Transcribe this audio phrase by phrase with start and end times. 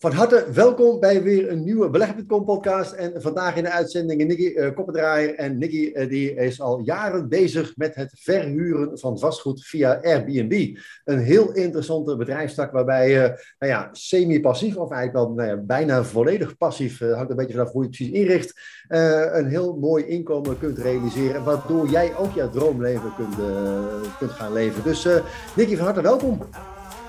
[0.00, 2.92] Van harte welkom bij weer een nieuwe Beleg.com podcast.
[2.92, 5.34] En vandaag in de uitzending Nicky uh, Koppendraaier.
[5.34, 10.76] En Nicky uh, die is al jaren bezig met het verhuren van vastgoed via Airbnb.
[11.04, 16.04] Een heel interessante bedrijfstak waarbij uh, nou ja, semi-passief of eigenlijk wel nou ja, bijna
[16.04, 20.58] volledig passief, hangt een beetje vanaf hoe je het precies inricht, een heel mooi inkomen
[20.58, 21.44] kunt realiseren.
[21.44, 23.34] Waardoor jij ook jouw droomleven kunt,
[24.18, 24.82] kunt gaan leven.
[24.82, 25.06] Dus
[25.56, 26.38] Nicky van harte welkom.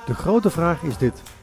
[0.06, 1.39] De grote vraag is dit.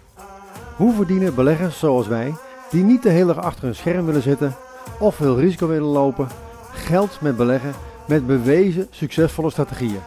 [0.77, 2.35] Hoe verdienen beleggers zoals wij,
[2.71, 4.57] die niet de hele dag achter een scherm willen zitten
[4.99, 6.29] of veel risico willen lopen,
[6.73, 7.75] geld met beleggen
[8.09, 10.01] met bewezen succesvolle strategieën?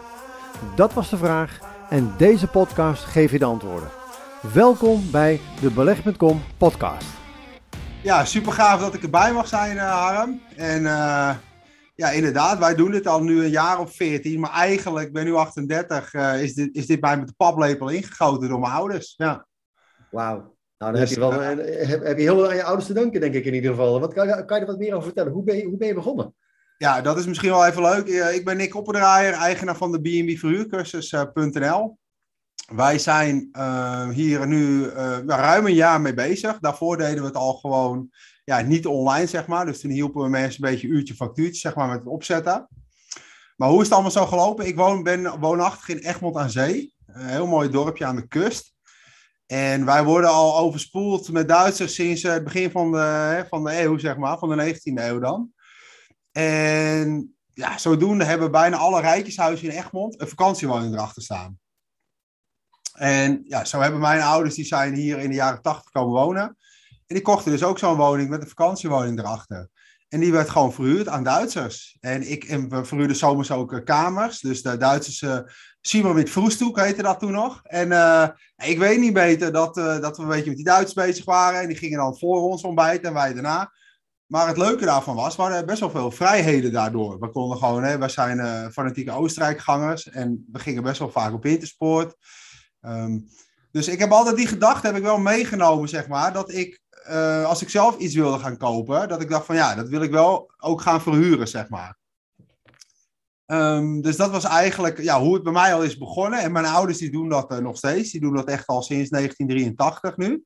[0.75, 3.89] Dat was de vraag en deze podcast geeft je de antwoorden.
[4.53, 7.07] Welkom bij de Beleg.com podcast.
[8.03, 10.41] Ja, super gaaf dat ik erbij mag zijn, uh, Harm.
[10.55, 11.35] En uh,
[11.95, 15.25] ja, inderdaad, wij doen dit al nu een jaar of 14, maar eigenlijk, ik ben
[15.25, 19.13] nu 38, uh, is, dit, is dit bij met de paplepel ingegoten door mijn ouders.
[19.17, 19.47] Ja.
[20.11, 20.57] Wauw.
[20.79, 22.87] Nou, dan dus, heb, je wel, uh, heb, heb, je heel veel aan je ouders
[22.87, 23.99] te danken, denk ik in ieder geval.
[23.99, 25.31] Wat, kan, kan je er wat meer over vertellen?
[25.31, 26.35] Hoe ben je, hoe ben je begonnen?
[26.77, 28.07] Ja, dat is misschien wel even leuk.
[28.33, 31.97] Ik ben Nick Oppendraaier, eigenaar van de B&B Verhuurcursus.nl.
[32.75, 36.59] Wij zijn uh, hier nu uh, ruim een jaar mee bezig.
[36.59, 38.09] Daarvoor deden we het al gewoon
[38.43, 39.65] ja, niet online, zeg maar.
[39.65, 42.67] Dus toen hielpen we mensen een beetje uurtje factuurtje, zeg maar, met het opzetten.
[43.55, 44.67] Maar hoe is het allemaal zo gelopen?
[44.67, 46.93] Ik woon, ben woonachtig in Egmond aan Zee.
[47.05, 48.73] Een heel mooi dorpje aan de kust.
[49.51, 54.17] En wij worden al overspoeld met Duitsers sinds het begin van de, van eeuw, zeg
[54.17, 55.53] maar, van de 19e eeuw dan.
[56.31, 61.59] En ja, zodoende hebben bijna alle rijtjeshuizen in Egmond een vakantiewoning erachter staan.
[62.93, 66.43] En ja, zo hebben mijn ouders, die zijn hier in de jaren 80 komen wonen.
[66.87, 69.69] En die kochten dus ook zo'n woning met een vakantiewoning erachter.
[70.09, 71.97] En die werd gewoon verhuurd aan Duitsers.
[71.99, 74.39] En ik en we verhuurden zomers ook uh, kamers.
[74.39, 75.21] Dus de Duitsers,
[76.13, 77.59] met Vroestoek heette dat toen nog.
[77.63, 78.27] En uh,
[78.57, 81.61] ik weet niet beter dat, dat we een beetje met die Duitsers bezig waren.
[81.61, 83.71] En die gingen dan voor ons ontbijten en wij daarna.
[84.25, 87.19] Maar het leuke daarvan was, we hadden best wel veel vrijheden daardoor.
[87.19, 90.09] We konden gewoon, hè, wij zijn fanatieke Oostenrijkgangers.
[90.09, 92.15] En we gingen best wel vaak op intersport.
[92.81, 93.27] Um,
[93.71, 96.33] dus ik heb altijd die gedachte heb ik wel meegenomen, zeg maar.
[96.33, 96.81] Dat ik
[97.45, 100.11] als ik zelf iets wilde gaan kopen, dat ik dacht van ja, dat wil ik
[100.11, 101.98] wel ook gaan verhuren, zeg maar.
[103.51, 106.39] Um, dus dat was eigenlijk ja, hoe het bij mij al is begonnen.
[106.39, 108.11] En mijn ouders die doen dat uh, nog steeds.
[108.11, 110.43] Die doen dat echt al sinds 1983 nu.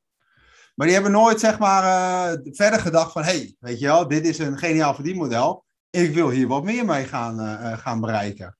[0.75, 3.23] Maar die hebben nooit zeg maar uh, verder gedacht van...
[3.23, 5.65] hey, weet je wel, dit is een geniaal verdienmodel.
[5.89, 8.57] Ik wil hier wat meer mee gaan, gaan bereiken.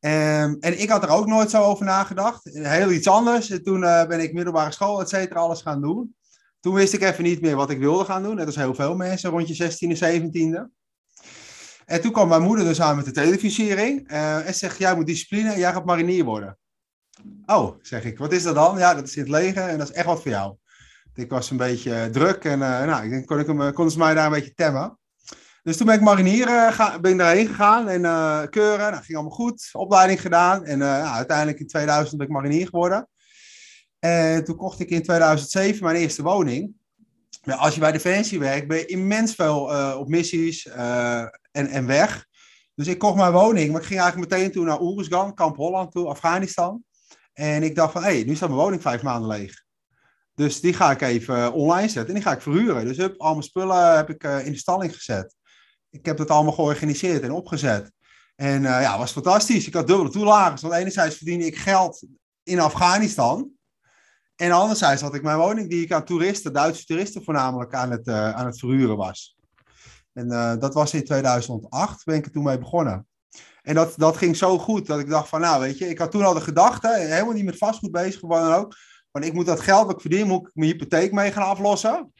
[0.00, 2.40] Um, en ik had er ook nooit zo over nagedacht.
[2.52, 3.60] Heel iets anders.
[3.62, 6.14] Toen ben ik middelbare school, et cetera, alles gaan doen.
[6.60, 8.36] Toen wist ik even niet meer wat ik wilde gaan doen.
[8.36, 10.81] Net als heel veel mensen rond je 16e, 17e.
[11.92, 14.10] En toen kwam mijn moeder dus aan met de televisiering.
[14.10, 16.58] Uh, en zegt, jij moet discipline en jij gaat marinier worden.
[17.46, 18.78] Oh, zeg ik, wat is dat dan?
[18.78, 20.56] Ja, dat is in het leger en dat is echt wat voor jou.
[21.14, 23.98] Ik was een beetje druk en uh, nou, ik denk, kon ik hem, konden ze
[23.98, 24.98] mij daar een beetje temmen.
[25.62, 28.00] Dus toen ben ik marinier uh, ben ik daarheen gegaan en
[28.48, 28.90] keuren.
[28.90, 30.64] Nou, ging allemaal goed, opleiding gedaan.
[30.64, 33.08] En nou, uiteindelijk in 2000 ben ik marinier geworden.
[33.98, 36.74] En toen kocht ik in 2007 mijn eerste woning.
[37.44, 41.20] Maar als je bij Defensie werkt, ben je immens veel uh, op missies uh,
[41.50, 42.26] en, en weg.
[42.74, 45.92] Dus ik kocht mijn woning, maar ik ging eigenlijk meteen toen naar Oeruzgan, Kamp Holland
[45.92, 46.84] toe, Afghanistan.
[47.32, 49.64] En ik dacht van, hé, hey, nu staat mijn woning vijf maanden leeg.
[50.34, 52.84] Dus die ga ik even online zetten en die ga ik verhuren.
[52.84, 55.34] Dus hup, al mijn spullen heb ik uh, in de stalling gezet.
[55.90, 57.92] Ik heb dat allemaal georganiseerd en opgezet.
[58.34, 59.66] En ja, was fantastisch.
[59.66, 60.60] Ik had dubbele toelagen.
[60.60, 62.06] Want enerzijds verdiende ik geld
[62.42, 63.50] in Afghanistan.
[64.36, 68.06] En anderzijds had ik mijn woning die ik aan toeristen, Duitse toeristen voornamelijk, aan het,
[68.06, 69.36] uh, aan het verhuren was.
[70.12, 73.06] En uh, dat was in 2008, ben ik er toen mee begonnen.
[73.62, 76.10] En dat, dat ging zo goed dat ik dacht van, nou weet je, ik had
[76.10, 78.76] toen al de gedachte, helemaal niet met vastgoed bezig geworden ook,
[79.10, 82.12] want ik moet dat geld wat ik verdien, moet ik mijn hypotheek mee gaan aflossen.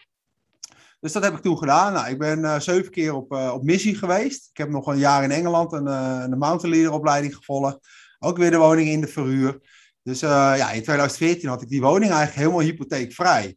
[1.00, 1.92] Dus dat heb ik toen gedaan.
[1.92, 4.48] Nou, ik ben uh, zeven keer op, op missie geweest.
[4.50, 7.78] Ik heb nog een jaar in Engeland een, een mountain leader opleiding gevolgd.
[8.18, 9.60] Ook weer de woning in de verhuur.
[10.02, 13.56] Dus uh, ja, in 2014 had ik die woning eigenlijk helemaal hypotheekvrij.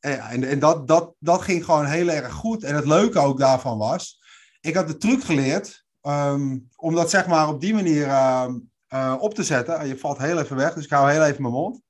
[0.00, 2.64] En, en, en dat, dat, dat ging gewoon heel erg goed.
[2.64, 4.20] En het leuke ook daarvan was,
[4.60, 8.48] ik had de truc geleerd um, om dat zeg maar op die manier uh,
[8.94, 9.86] uh, op te zetten.
[9.86, 11.80] Je valt heel even weg, dus ik hou heel even mijn mond.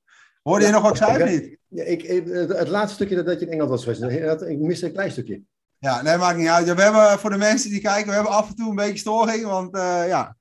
[0.43, 1.59] Hoorde je nog wat ik zei of niet?
[1.69, 2.03] Ja, ik,
[2.49, 5.43] het laatste stukje dat je in Engels was geweest, ik miste een klein stukje.
[5.79, 6.75] Ja, nee, maakt niet uit.
[6.75, 9.45] we hebben voor de mensen die kijken, we hebben af en toe een beetje storing,
[9.45, 9.77] want
[10.07, 10.37] ja,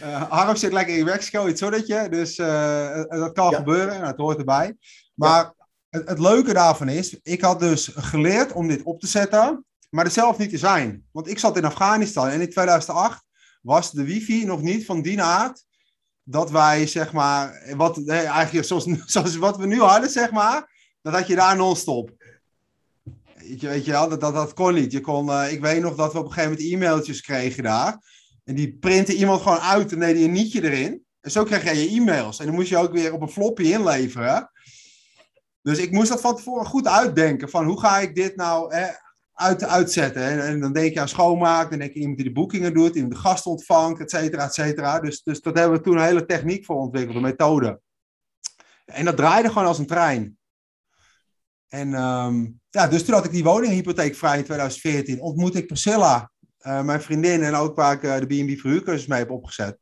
[0.00, 2.08] uh, Harm zit lekker in Mexico, het zonnetje.
[2.08, 4.76] Dus uh, dat kan gebeuren en het hoort erbij.
[5.14, 5.52] Maar
[5.90, 10.04] het, het, leuke daarvan is, ik had dus geleerd om dit op te zetten, maar
[10.04, 11.04] het zelf niet te zijn.
[11.10, 13.24] Want ik zat in Afghanistan en in 2008
[13.62, 15.64] was de wifi nog niet van die aard
[16.22, 20.70] dat wij, zeg maar, wat, eigenlijk zoals, zoals wat we nu hadden, zeg maar,
[21.02, 22.10] dat had je daar non-stop.
[23.34, 24.92] Weet je, weet je wel, dat, dat, dat kon niet.
[24.92, 27.98] Je kon, uh, ik weet nog dat we op een gegeven moment e-mailtjes kregen daar.
[28.44, 31.04] En die printte iemand gewoon uit en deed een nietje erin.
[31.20, 32.38] En zo kreeg jij je e-mails.
[32.38, 34.50] En dan moest je ook weer op een floppy inleveren.
[35.62, 37.48] Dus ik moest dat van tevoren goed uitdenken.
[37.48, 38.86] Van hoe ga ik dit nou hè,
[39.32, 40.22] uit, uitzetten?
[40.22, 41.70] En, en, dan denk je aan schoonmaak.
[41.70, 42.94] Dan denk je iemand die de boekingen doet.
[42.94, 45.00] Iemand de gast ontvangt, et cetera, et cetera.
[45.00, 47.16] Dus, dus dat hebben we toen een hele techniek voor ontwikkeld.
[47.16, 47.80] Een methode.
[48.84, 50.38] En dat draaide gewoon als een trein.
[51.68, 55.20] En um, ja, dus toen had ik die woninghypotheek vrij in 2014.
[55.20, 56.31] Ontmoette ik Priscilla,
[56.62, 57.42] uh, mijn vriendin.
[57.42, 59.78] En ook waar ik de B&B verhuurcursus mee heb opgezet.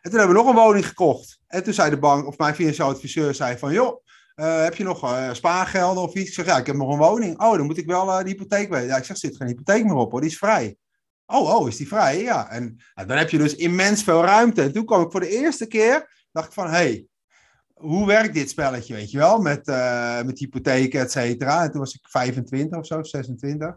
[0.00, 1.40] En toen hebben we nog een woning gekocht.
[1.46, 3.72] En toen zei de bank, of mijn financieel adviseur zei van...
[3.72, 4.04] joh,
[4.36, 6.28] uh, heb je nog uh, spaargelden of iets?
[6.28, 7.40] Ik zeg, ja, ik heb nog een woning.
[7.40, 8.86] Oh, dan moet ik wel de hypotheek weten.
[8.86, 10.76] Ja, ik zeg, zit geen hypotheek meer op hoor, die is vrij.
[11.26, 12.22] Oh, oh, is die vrij?
[12.22, 12.50] Ja.
[12.50, 14.62] En dan heb je dus immens veel ruimte.
[14.62, 17.06] En toen kwam ik voor de eerste keer, dacht ik van, hé, hey,
[17.74, 19.38] hoe werkt dit spelletje, weet je wel?
[19.38, 19.66] Met,
[20.24, 21.62] met hypotheken, et cetera.
[21.62, 23.76] En toen was ik 25 of zo, 26.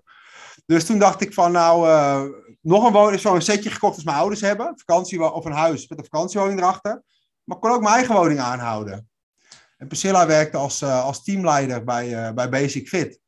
[0.66, 1.88] Dus toen dacht ik van, nou,
[2.62, 4.74] nog een woning, zo'n setje gekocht als mijn ouders hebben.
[4.76, 7.04] Vakantie of een huis met een vakantiewoning erachter.
[7.44, 9.10] Maar ik kon ook mijn eigen woning aanhouden.
[9.78, 13.20] En Priscilla werkte als, uh, als teamleider bij, uh, bij Basic Fit.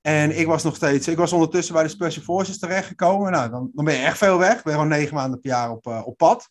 [0.00, 3.32] En ik was nog steeds, ik was ondertussen bij de Special Forces terechtgekomen.
[3.32, 4.58] Nou, dan, dan ben je echt veel weg.
[4.58, 6.50] Ik ben gewoon negen maanden per jaar op, op pad.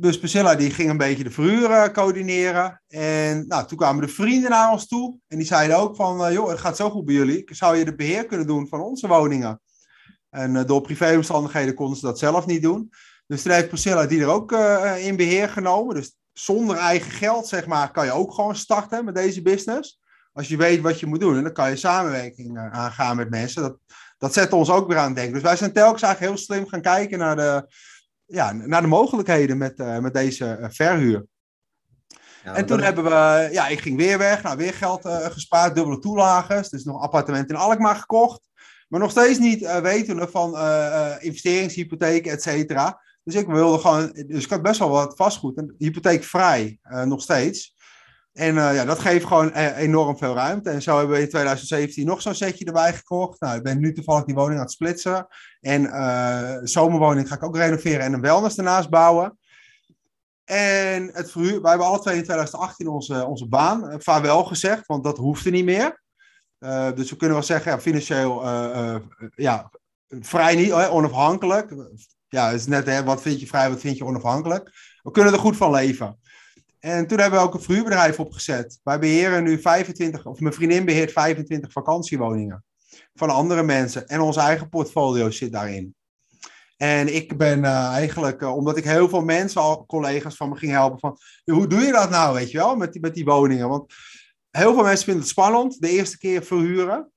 [0.00, 2.82] Dus Priscilla die ging een beetje de verhuur coördineren.
[2.88, 5.18] En nou, toen kwamen de vrienden naar ons toe.
[5.28, 7.42] En die zeiden ook van, joh, het gaat zo goed bij jullie.
[7.46, 9.60] Zou je de beheer kunnen doen van onze woningen?
[10.30, 12.90] En door privéomstandigheden konden ze dat zelf niet doen.
[13.26, 14.52] Dus toen heeft Priscilla die er ook
[14.98, 15.94] in beheer genomen.
[15.94, 20.00] Dus zonder eigen geld, zeg maar, kan je ook gewoon starten met deze business.
[20.32, 21.36] Als je weet wat je moet doen.
[21.36, 23.62] En dan kan je samenwerking uh, aangaan met mensen.
[23.62, 23.76] Dat,
[24.18, 25.34] dat zet ons ook weer aan het denken.
[25.34, 27.66] Dus wij zijn telkens eigenlijk heel slim gaan kijken naar de,
[28.30, 31.26] ja, naar de mogelijkheden met, uh, met deze uh, verhuur.
[32.44, 35.98] Ja, en toen hebben we, ja, ik ging weer weg, nou weer geld gespaard, dubbele
[35.98, 36.68] toelages.
[36.68, 38.48] Dus nog een appartement in Alkmaar gekocht.
[38.88, 40.48] Maar nog steeds niet wetende van
[41.20, 43.02] investeringshypotheken, et cetera.
[43.24, 47.74] Dus ik wilde gewoon, dus ik had best wel wat vastgoed en hypotheekvrij nog steeds.
[48.40, 50.70] En uh, ja, dat geeft gewoon e enorm veel ruimte.
[50.70, 53.40] En zo hebben we in 2017 nog zo'n setje erbij gekocht.
[53.40, 55.26] Nou, ik ben nu toevallig die woning aan het splitsen.
[55.60, 59.38] En uh, zomerwoning ga ik ook renoveren en een wellness ernaast bouwen.
[60.44, 65.04] En het verhuur, wij hebben alle twee in 2018 onze, onze baan vaarwel gezegd, want
[65.04, 66.02] dat hoefde niet meer.
[66.94, 68.46] Dus we kunnen wel zeggen, ja, financieel
[69.34, 69.70] ja,
[70.08, 71.72] vrij niet, onafhankelijk
[72.30, 74.70] ja, het is net hè, wat vind je vrij, wat vind je onafhankelijk.
[75.02, 76.18] We kunnen er goed van leven.
[76.80, 78.80] En toen hebben we ook een verhuurbedrijf opgezet.
[78.82, 82.64] Wij beheren nu 25, of mijn vriendin beheert 25 vakantiewoningen
[83.14, 84.08] van andere mensen.
[84.08, 85.94] En ons eigen portfolio zit daarin.
[86.76, 90.56] En ik ben uh, eigenlijk, uh, omdat ik heel veel mensen, al collega's van me
[90.56, 93.24] ging helpen, van hoe doe je dat nou, weet je wel, met die, met die
[93.24, 93.68] woningen?
[93.68, 93.94] Want
[94.50, 97.10] heel veel mensen vinden het spannend, de eerste keer verhuren.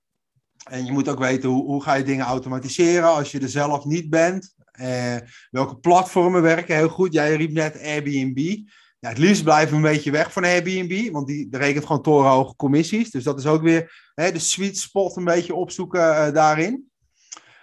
[0.64, 3.86] En je moet ook weten hoe, hoe ga je dingen automatiseren als je er zelf
[3.86, 4.56] niet bent.
[4.82, 5.16] Uh,
[5.52, 7.14] welke platformen werken heel goed?
[7.14, 8.58] Jij riep net Airbnb.
[9.04, 12.56] Ja, het liefst blijven we een beetje weg van Airbnb, want die, rekent gewoon torenhoge
[12.56, 13.12] commissies.
[13.12, 16.92] Dus dat is ook weer hè, de sweet spot een beetje opzoeken uh, daarin.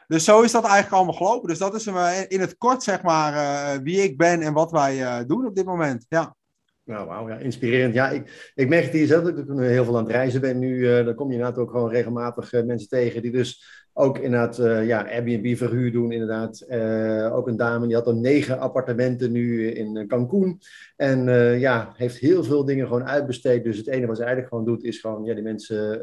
[0.06, 1.48] Dus zo is dat eigenlijk allemaal gelopen.
[1.48, 5.26] Dus dat is uh, in het kort, zeg maar, wie ik ben en wat wij
[5.26, 6.06] doen op dit moment.
[6.08, 6.36] Ja.
[6.84, 7.94] Nou, wauw, ja, inspirerend.
[7.94, 10.58] Ja, ik, ik merk het hier zelf dat ik heel veel aan het reizen ben
[10.58, 10.76] nu.
[10.76, 14.86] Uh, dan kom je inderdaad ook gewoon regelmatig mensen tegen die dus ook inderdaad uh,
[14.86, 16.12] ja, Airbnb verhuur doen.
[16.12, 16.66] Inderdaad.
[17.32, 20.58] ook een dame die had dan negen appartementen nu in Cancun.
[20.96, 21.24] En
[21.58, 23.64] ja, heeft heel veel dingen gewoon uitbesteed.
[23.64, 26.02] Dus het enige wat ze eigenlijk gewoon doet is gewoon ja, die mensen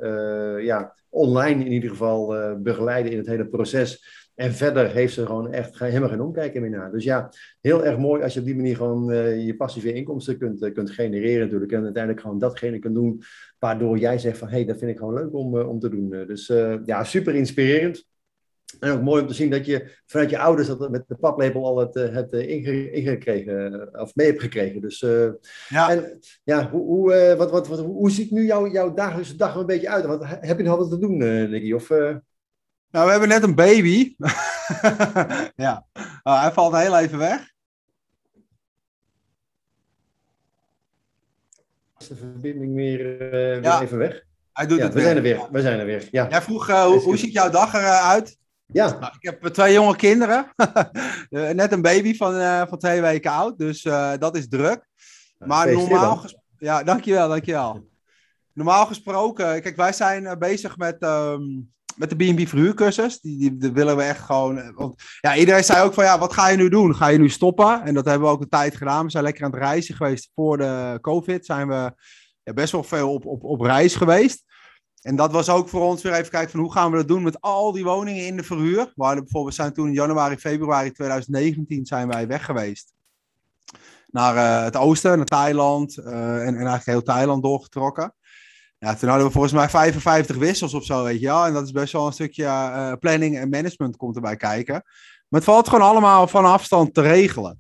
[0.63, 4.15] ja, online in ieder geval begeleiden in het hele proces.
[4.35, 6.91] En verder heeft ze gewoon echt helemaal geen omkijken meer naar.
[6.91, 9.05] Dus ja, heel erg mooi als je op die manier gewoon
[9.45, 11.71] je passieve inkomsten kunt, kunt genereren natuurlijk.
[11.71, 13.21] En uiteindelijk gewoon datgene kunt doen
[13.59, 14.47] waardoor jij zegt van...
[14.47, 16.09] hé, hey, dat vind ik gewoon leuk om, uh, om te doen.
[16.09, 16.47] Dus
[16.85, 18.05] ja, super inspirerend.
[18.79, 21.65] En ook mooi om te zien dat je vanuit je ouders dat met de paplepel
[21.65, 24.81] al het, het ingekregen, of mee hebt gekregen.
[24.81, 24.99] Dus
[25.69, 29.53] ja, en, ja hoe, hoe, wat, wat, wat, hoe ziet nu jouw, jouw dagelijkse dag
[29.53, 30.05] er een beetje uit?
[30.05, 31.17] Wat, heb je nog wat te doen,
[31.49, 31.71] Nicky?
[31.71, 31.89] Of...
[32.89, 34.15] Nou, we hebben net een baby.
[35.65, 35.85] ja,
[36.23, 37.55] oh, hij valt heel even weg.
[41.99, 43.81] Is de verbinding weer, uh, weer ja.
[43.81, 44.23] even weg?
[44.53, 45.07] Hij doet ja, het we weer.
[45.07, 45.47] Zijn er weer.
[45.51, 46.07] We zijn er weer.
[46.11, 46.27] Ja.
[46.29, 48.37] Jij vroeg, uh, hoe, hoe ziet jouw dag eruit?
[48.65, 48.99] Ja.
[48.99, 50.53] Nou, ik heb twee jonge kinderen.
[51.29, 53.81] net een baby van, van twee weken oud, dus
[54.19, 54.87] dat is druk.
[55.37, 56.45] maar normaal gesproken...
[56.57, 57.87] Ja, dankjewel, dankjewel.
[58.53, 61.03] Normaal gesproken, kijk, wij zijn bezig met...
[61.03, 63.19] Um, met de B&B verhuurcursus.
[63.19, 64.57] Die, die, willen we echt gewoon...
[64.57, 64.89] Eh,
[65.19, 66.95] ja, iedereen zei ook van, ja, wat ga je nu doen?
[66.95, 67.81] Ga je nu stoppen?
[67.81, 69.05] En dat hebben we ook een tijd gedaan.
[69.05, 71.45] We zijn lekker aan het reizen geweest voor de COVID.
[71.45, 71.93] Zijn we
[72.43, 74.45] ja, best wel veel op, op, op reis geweest.
[75.01, 77.23] En dat was ook voor ons weer even kijken van hoe gaan we dat doen
[77.23, 78.91] met al die woningen in de verhuur.
[78.95, 82.93] We bijvoorbeeld zijn toen in januari, februari 2019 zijn wij weg geweest.
[84.07, 88.13] Naar uh, het oosten, naar Thailand uh, en, en eigenlijk heel Thailand doorgetrokken.
[88.79, 91.45] Ja, toen hadden we volgens mij 55 wissels of zo, weet je wel.
[91.45, 94.73] En dat is best wel een stukje uh, planning en management komt erbij kijken.
[95.27, 97.59] Maar het valt gewoon allemaal van afstand te regelen.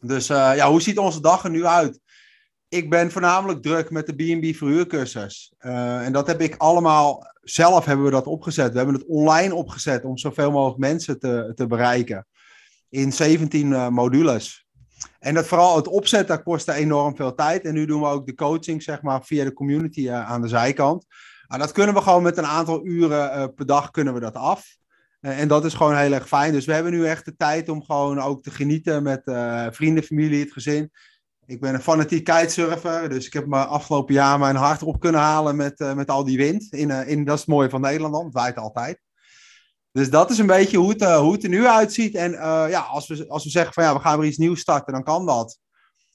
[0.00, 2.00] Dus ja, hoe ziet onze dag er nu uit?
[2.68, 5.52] ik ben voornamelijk druk met de B&B verhuurcursus.
[5.60, 8.70] Uh, en dat heb ik allemaal, zelf hebben we dat opgezet.
[8.70, 12.26] We hebben het online opgezet om zoveel mogelijk mensen te, te bereiken.
[12.88, 14.66] In 17 uh, modules.
[15.18, 17.64] En dat vooral het opzetten kostte enorm veel tijd.
[17.64, 20.48] En nu doen we ook de coaching, zeg maar, via de community uh, aan de
[20.48, 21.04] zijkant.
[21.46, 24.76] En dat kunnen we gewoon met een aantal uren per dag kunnen we dat af.
[25.20, 26.52] en dat is gewoon heel erg fijn.
[26.52, 29.22] Dus we hebben nu echt de tijd om gewoon ook te genieten met
[29.70, 30.90] vrienden, familie, het gezin.
[31.48, 35.20] Ik ben een fanatiek kitesurfer, dus ik heb me afgelopen jaar mijn hart op kunnen
[35.20, 36.72] halen met, uh, met al die wind.
[36.72, 39.00] In, uh, in, dat is het mooie van Nederland dan, het altijd.
[39.98, 42.14] Dus dat is een beetje hoe het, uh, hoe het er nu uitziet.
[42.14, 42.30] En
[42.70, 45.02] ja, als we, als we zeggen van ja, we gaan weer iets nieuws starten, dan
[45.04, 45.58] kan dat.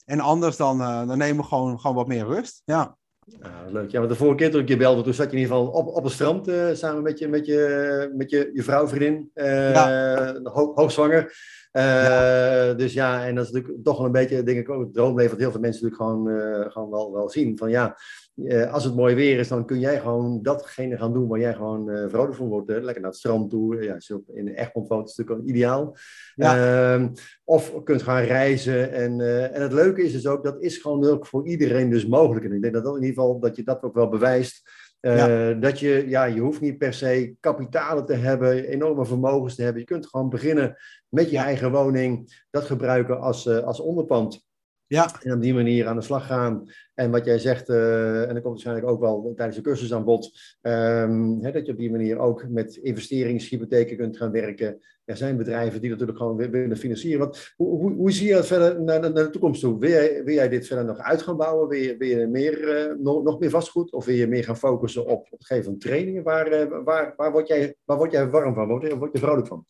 [0.05, 2.61] En anders dan, dan nemen we gewoon, gewoon wat meer rust.
[2.65, 2.97] Ja.
[3.25, 3.91] Ja, leuk.
[3.91, 5.71] Ja, want de vorige keer toen ik je belde, toen zat je in ieder geval
[5.71, 10.39] op, op het strand samen met je, met je, met je, je vrouw, vriendin, ja.
[10.43, 11.33] ho hoogzwanger.
[11.77, 14.93] Uh, Dus ja, en dat is natuurlijk toch wel een beetje, denk ik, ook het
[14.93, 17.57] droomleven wat heel veel mensen natuurlijk gewoon, uh, gewoon wel, wel zien.
[17.57, 17.97] Van ja,
[18.35, 21.53] uh, als het mooi weer is, dan kun jij gewoon datgene gaan doen waar jij
[21.53, 22.69] gewoon vrolijk van wordt.
[22.69, 23.83] Lekker naar het strand toe.
[23.83, 23.97] Ja,
[24.33, 25.97] in de Egmond woont, is natuurlijk ideaal.
[26.35, 26.93] Ja.
[26.93, 27.09] Ehm,
[27.43, 28.91] of kunt gaan reizen.
[28.91, 29.21] En,
[29.53, 32.45] en het leuke is dus ook, dat is gewoon ook voor iedereen dus mogelijk.
[32.45, 34.61] En ik denk dat, dat in ieder geval, dat je dat ook wel bewijst.
[35.05, 35.53] Uh, ja.
[35.53, 39.81] Dat je, ja, je hoeft niet per se kapitalen te hebben, enorme vermogens te hebben.
[39.81, 40.75] Je kunt gewoon beginnen
[41.09, 44.45] met je eigen woning, dat gebruiken als, uh, als onderpand.
[44.93, 45.11] Ja.
[45.21, 46.69] En op die manier aan de slag gaan.
[46.93, 50.03] En wat jij zegt, uh, en dat komt waarschijnlijk ook wel tijdens de cursus aan
[50.03, 50.31] bod,
[50.61, 54.79] um, hè, dat je op die manier ook met investeringshypotheken kunt gaan werken.
[55.05, 57.19] Er zijn bedrijven die natuurlijk gewoon willen financieren.
[57.19, 59.79] Wat, hoe, hoe, zie je dat verder naar, naar, de toekomst toe?
[59.79, 61.67] Wil jij, wil jij, dit verder nog uit gaan bouwen?
[61.67, 63.91] Wil je, wil je meer, uh, nog, nog, meer vastgoed?
[63.91, 66.23] Of wil je meer gaan focussen op het geven van trainingen?
[66.23, 68.67] Waar, uh, waar, waar, word jij, waar word jij warm van?
[68.67, 69.65] Word je vrolijk van?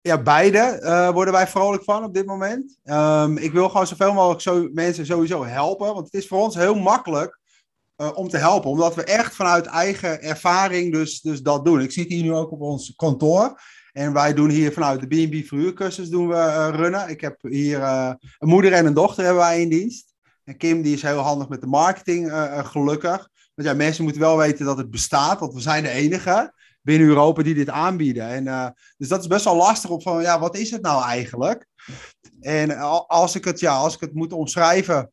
[0.00, 2.78] Ja, beide uh, worden wij vrolijk van op dit moment.
[2.84, 5.94] Um, ik wil gewoon zoveel mogelijk zo, mensen sowieso helpen.
[5.94, 7.38] Want het is voor ons heel makkelijk
[7.96, 8.70] uh, om te helpen.
[8.70, 11.80] Omdat we echt vanuit eigen ervaring dus, dus dat doen.
[11.80, 13.60] Ik zit hier nu ook op ons kantoor.
[13.92, 17.08] En wij doen hier vanuit de B&B verhuurcursus doen we uh, runnen.
[17.08, 20.14] Ik heb hier een moeder en een dochter hebben wij in dienst.
[20.44, 22.32] En Kim die is heel handig met de marketing,
[22.64, 23.28] gelukkig.
[23.54, 25.40] Want ja, mensen moeten wel weten dat het bestaat.
[25.40, 26.52] Want we zijn de enige
[26.88, 28.28] binnen Europa die dit aanbieden.
[28.28, 28.66] En, uh,
[28.96, 31.66] dus dat is best wel lastig om van, ja, wat is het nou eigenlijk?
[32.40, 35.12] En als ik het, ja, als ik het moet omschrijven,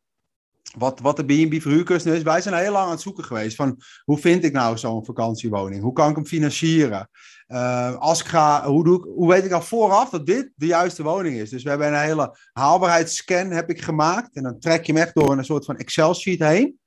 [0.78, 3.80] wat, wat de B&B verhuurkussen is, wij zijn heel lang aan het zoeken geweest van,
[4.04, 5.82] hoe vind ik nou zo'n vakantiewoning?
[5.82, 7.08] Hoe kan ik hem financieren?
[7.48, 10.66] Uh, als ik ga, hoe, doe ik, hoe weet ik al vooraf dat dit de
[10.66, 11.50] juiste woning is?
[11.50, 14.36] Dus we hebben een hele haalbaarheidsscan heb ik gemaakt.
[14.36, 16.78] En dan trek je hem echt door een soort van Excel-sheet heen.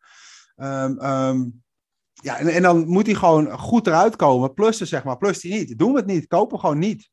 [0.55, 1.63] Um, um,
[2.21, 4.53] ja, en, en, dan moet hij gewoon goed eruit komen.
[4.53, 5.17] Plussen, zeg maar.
[5.17, 5.77] Plus hij niet.
[5.77, 6.27] Doen we het niet.
[6.27, 7.09] Kopen gewoon niet.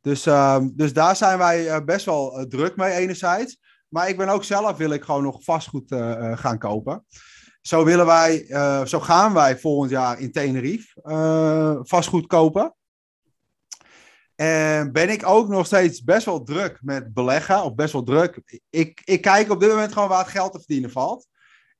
[0.00, 3.58] Dus, uh, dus daar zijn wij uh, best wel uh, druk mee, enerzijds.
[3.88, 7.04] Maar ik ben ook zelf, wil ik gewoon nog vastgoed uh, gaan kopen.
[7.60, 8.46] Zo, willen wij,
[8.86, 11.00] zo gaan wij volgend jaar in Tenerife
[11.82, 12.74] vastgoed kopen.
[14.34, 17.62] En ben ik ook nog steeds best wel druk met beleggen.
[17.62, 18.60] Of best wel druk.
[18.70, 21.26] Ik, ik kijk op dit moment gewoon waar het geld te verdienen valt.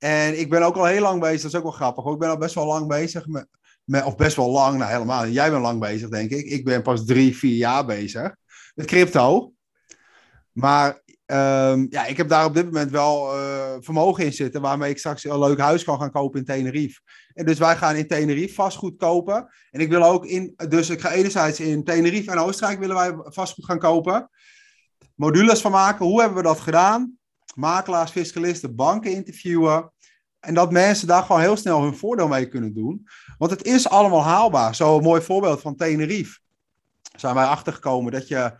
[0.02, 2.12] En ik ben ook al heel lang bezig, dat is ook wel grappig.
[2.12, 5.26] Ik ben al best wel lang bezig met, of best wel lang, nou helemaal.
[5.26, 6.46] Jij bent lang bezig, denk ik.
[6.46, 8.34] Ik ben pas drie, vier jaar bezig
[8.74, 9.52] met crypto.
[10.52, 14.90] Maar um, ja, ik heb daar op dit moment wel uh, vermogen in zitten, waarmee
[14.90, 17.00] ik straks een leuk huis kan gaan kopen in Tenerife.
[17.34, 19.48] En dus wij gaan in Tenerife vastgoed kopen.
[19.70, 23.14] En ik wil ook in, dus ik ga enerzijds in Tenerife en Oostenrijk willen wij
[23.24, 24.30] vastgoed gaan kopen.
[25.14, 26.06] Modules van maken.
[26.06, 27.20] Hoe hebben we dat gedaan?
[27.56, 29.92] Makelaars, fiscalisten, banken interviewen.
[30.40, 33.06] En dat mensen daar gewoon heel snel hun voordeel mee kunnen doen.
[33.38, 34.74] Want het is allemaal haalbaar.
[34.74, 36.38] Zo'n mooi voorbeeld van Tenerife.
[37.16, 38.54] Zijn wij achtergekomen dat je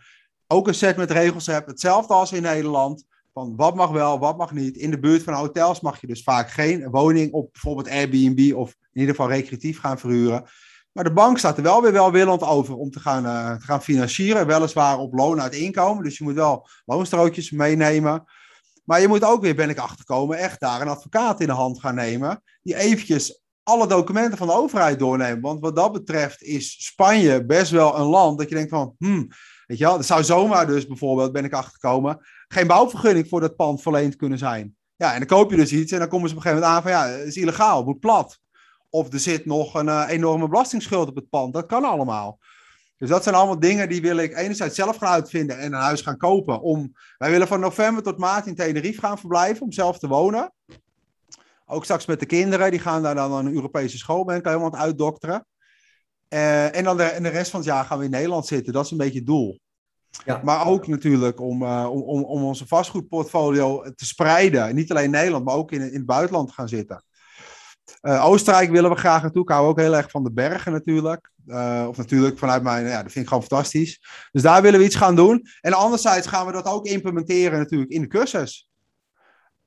[0.47, 1.67] ook een set met regels hebt.
[1.67, 3.05] Hetzelfde als in Nederland.
[3.33, 4.77] Van wat mag wel, wat mag niet.
[4.77, 8.69] In de buurt van hotels mag je dus vaak geen woning op bijvoorbeeld Airbnb of
[8.69, 10.45] in ieder geval recreatief gaan verhuren.
[10.91, 13.81] Maar de bank staat er wel weer welwillend over om te gaan, uh, te gaan
[13.81, 14.47] financieren.
[14.47, 16.03] Weliswaar op loon uit inkomen.
[16.03, 18.23] Dus je moet wel loonstrootjes meenemen.
[18.83, 21.79] Maar je moet ook weer, ben ik achterkomen, echt daar een advocaat in de hand
[21.79, 22.43] gaan nemen.
[22.61, 25.41] Die eventjes alle documenten van de overheid doornemen.
[25.41, 29.27] Want wat dat betreft is Spanje best wel een land dat je denkt van, hmm,
[29.65, 33.55] weet je wel, dat zou zomaar dus bijvoorbeeld, ben ik achtergekomen, geen bouwvergunning voor dat
[33.55, 34.75] pand verleend kunnen zijn.
[34.95, 36.85] Ja, en dan koop je dus iets en dan komen ze op een gegeven moment
[36.85, 38.39] aan van ja, het is illegaal, moet plat.
[38.89, 41.53] Of er zit nog een uh, enorme belastingsschuld op het pand.
[41.53, 42.39] Dat kan allemaal.
[42.97, 46.01] Dus dat zijn allemaal dingen die wil ik enerzijds zelf gaan uitvinden en een huis
[46.01, 46.61] gaan kopen.
[46.61, 50.53] Om, wij willen van november tot maart in Tenerife gaan verblijven om zelf te wonen.
[51.65, 54.45] Ook straks met de kinderen, die gaan daar dan naar een Europese school, ben ik
[54.45, 55.45] helemaal aan het uitdokteren.
[56.29, 58.73] Uh, en dan de, en de rest van het jaar gaan we in Nederland zitten.
[58.73, 59.59] Dat is een beetje het doel.
[60.25, 60.41] Ja.
[60.43, 64.75] Maar ook natuurlijk om, uh, om, om onze vastgoedportfolio te spreiden.
[64.75, 67.03] Niet alleen in Nederland, maar ook in, in het buitenland te gaan zitten.
[68.01, 69.41] Uh, Oostenrijk willen we graag naartoe.
[69.41, 71.31] Ik hou ook heel erg van de bergen natuurlijk.
[71.47, 74.01] Uh, of natuurlijk vanuit mijn, ja, dat vind ik gewoon fantastisch.
[74.31, 75.47] Dus daar willen we iets gaan doen.
[75.61, 78.69] En anderzijds gaan we dat ook implementeren natuurlijk in de cursus.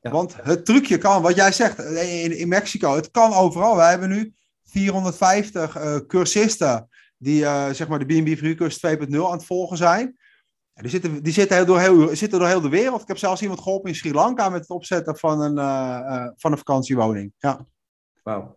[0.00, 0.10] Ja.
[0.10, 3.76] Want het trucje kan, wat jij zegt, in, in Mexico, het kan overal.
[3.76, 7.40] Wij hebben nu 450 uh, cursisten die
[7.72, 10.18] zeg maar de B&B Verhuurcursus 2.0 aan het volgen zijn.
[10.74, 13.02] Die zitten, die zitten, door heel, zitten door heel de wereld.
[13.02, 15.56] Ik heb zelfs iemand geholpen in Sri Lanka met het opzetten van een,
[16.36, 17.32] van een vakantiewoning.
[17.38, 17.66] Ja.
[18.26, 18.54] Wauw.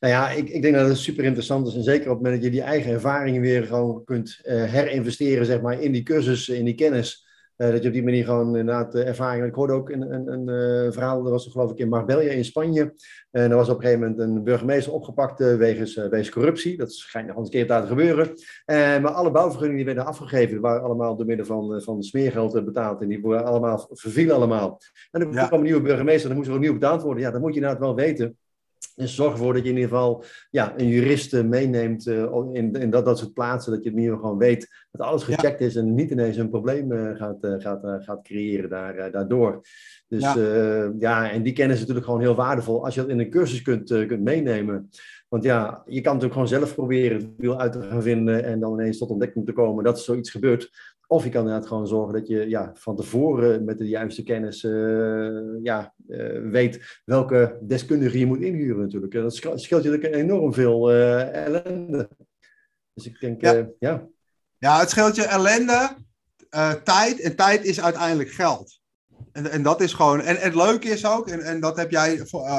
[0.00, 1.74] Nou ja, ik, ik denk dat het super interessant is.
[1.74, 5.60] En zeker op het moment dat je die eigen ervaringen weer gewoon kunt herinvesteren zeg
[5.60, 7.24] maar, in die cursus, in die kennis.
[7.56, 9.46] Uh, dat je op die manier gewoon inderdaad uh, ervaring.
[9.46, 12.94] Ik hoorde ook een, een, een verhaal, dat was geloof ik in Marbella in Spanje.
[13.30, 16.76] En er was op een gegeven moment een burgemeester opgepakt wegens, wegens corruptie.
[16.76, 18.30] Dat schijnt nog eens een keer daar te gebeuren.
[19.02, 23.00] maar alle bouwvergunningen die werden afgegeven, waren allemaal door middel van, van smeergeld betaald.
[23.00, 24.80] En die worden allemaal, vervielen allemaal.
[25.10, 25.46] En dan ja.
[25.46, 27.22] kwam een nieuwe burgemeester, dan moest er opnieuw betaald worden.
[27.22, 28.36] Ja, dan moet je inderdaad wel weten
[28.96, 32.90] dus zorg ervoor dat je in ieder geval ja, een jurist meeneemt uh, in, in
[32.90, 33.72] dat, dat soort plaatsen.
[33.72, 36.50] Dat je in ieder geval gewoon weet dat alles gecheckt is en niet ineens een
[36.50, 39.60] probleem uh, gaat, uh, gaat, gaat creëren daar, daardoor.
[40.08, 40.92] Dus ja.
[40.98, 41.30] ja.
[41.30, 43.88] en die kennis is natuurlijk gewoon heel waardevol als je dat in een cursus kunt,
[43.88, 44.90] kunt meenemen.
[45.28, 48.60] Want ja, je kan natuurlijk gewoon zelf proberen het wiel uit te gaan vinden en
[48.60, 50.95] dan ineens tot ontdekking te komen dat er zoiets gebeurt.
[51.08, 54.62] Of je kan inderdaad gewoon zorgen dat je ja, van tevoren met de juiste kennis
[54.62, 59.12] uh, ja, uh, weet welke deskundige je moet inhuren natuurlijk.
[59.12, 62.08] Dat scheelt je natuurlijk enorm veel uh, ellende.
[62.94, 63.68] Dus ik denk, ja.
[63.78, 64.06] ja.
[64.58, 65.96] Ja, het scheelt je ellende,
[66.84, 68.80] tijd en tijd is uiteindelijk geld.
[69.32, 71.90] En, en dat is gewoon, en, en het leuke is ook, en, en dat heb
[71.90, 72.10] jij,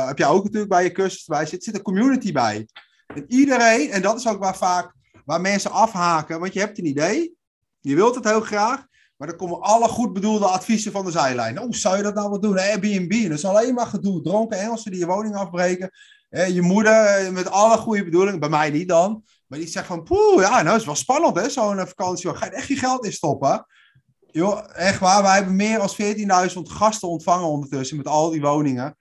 [0.07, 2.67] heb jij ook natuurlijk bij je cursus bij, zit, zit een community bij.
[3.07, 4.93] En iedereen, en dat is ook waar vaak,
[5.25, 7.37] waar mensen afhaken, want je hebt een idee,
[7.87, 8.85] je wilt het heel graag,
[9.17, 11.61] maar dan komen alle goed bedoelde adviezen van de zijlijn.
[11.61, 12.59] Oh, zou je dat nou wat doen?
[12.59, 14.21] Airbnb, dat is alleen maar gedoe.
[14.21, 15.91] Dronken Engelsen die je woning afbreken.
[16.29, 19.23] Je moeder eh, met alle goede bedoelingen, bij mij niet dan.
[19.47, 22.35] Maar die zegt van, poeh, ja, nou, is wel spannend hè, zo'n vakantie.
[22.35, 23.65] Ga je echt je geld in stoppen?
[24.31, 28.97] Joh, echt waar, wij hebben meer dan 14.000 gasten ontvangen ondertussen met al die woningen.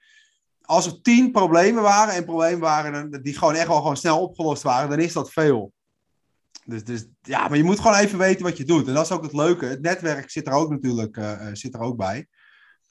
[0.63, 4.63] Als er tien problemen waren en problemen waren die gewoon echt wel gewoon snel opgelost
[4.63, 5.73] waren, dan is dat veel.
[6.67, 8.89] Dus, dus ja, maar je moet gewoon even weten wat je doet.
[8.89, 9.67] En dat is ook het leuke.
[9.67, 12.29] Het netwerk zit er ook natuurlijk uh, zit er ook bij.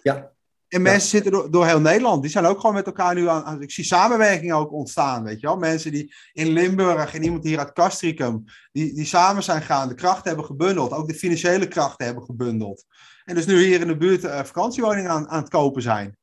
[0.02, 0.34] Ja.
[0.68, 2.22] En mensen zitten door, door, heel Nederland.
[2.22, 3.62] Die zijn ook gewoon met elkaar nu aan.
[3.62, 5.24] Ik zie samenwerkingen ook ontstaan.
[5.24, 5.58] Weet je wel?
[5.58, 8.44] Mensen die in Limburg en iemand hier uit Castricum.
[8.72, 9.88] Die, die samen zijn gaan.
[9.88, 10.92] De krachten hebben gebundeld.
[10.92, 12.86] Ook de financiële krachten hebben gebundeld.
[13.26, 16.18] En dus nu hier in de buurt uh, vakantiewoningen aan, aan het kopen zijn.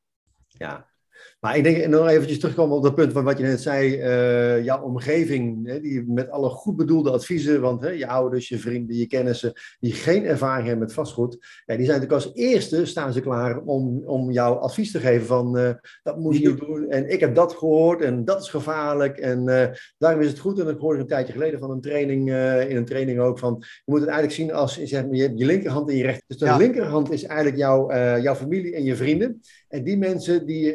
[0.46, 0.86] Ja,
[1.42, 3.96] maar ik denk nog eventjes terugkomen op dat punt van wat je net zei.
[3.96, 8.58] Uh, jouw omgeving, hè, die met alle goed bedoelde adviezen, want hè, je ouders, je
[8.58, 11.32] vrienden, je kennissen, die geen ervaring hebben met vastgoed,
[11.64, 15.26] ja, die zijn natuurlijk als eerste staan ze klaar om, om jou advies te geven
[15.26, 15.70] van uh,
[16.02, 16.90] dat moet je doen.
[16.90, 19.18] En ik heb dat gehoord en dat is gevaarlijk.
[19.18, 19.64] En uh,
[19.98, 20.58] daarom is het goed.
[20.58, 22.28] En ik hoorde een tijdje geleden van een training,
[22.68, 25.46] in een training ook van, je moet het eigenlijk zien als zeg maar, je, je
[25.46, 26.24] linkerhand en je rechter.
[26.26, 29.40] Dus de linkerhand is eigenlijk jouw, jouw familie en je vrienden.
[29.72, 30.72] En die mensen die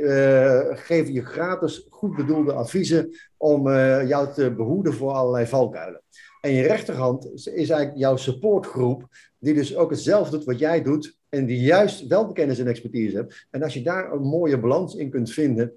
[0.76, 6.02] geven je gratis goed bedoelde adviezen om uh, jou te behoeden voor allerlei valkuilen.
[6.42, 9.08] En je rechterhand is eigenlijk jouw supportgroep,
[9.40, 12.68] die dus ook hetzelfde doet wat jij doet en die juist wel de kennis en
[12.68, 13.48] expertise hebt.
[13.50, 15.74] En als je daar een mooie balans in kunt vinden,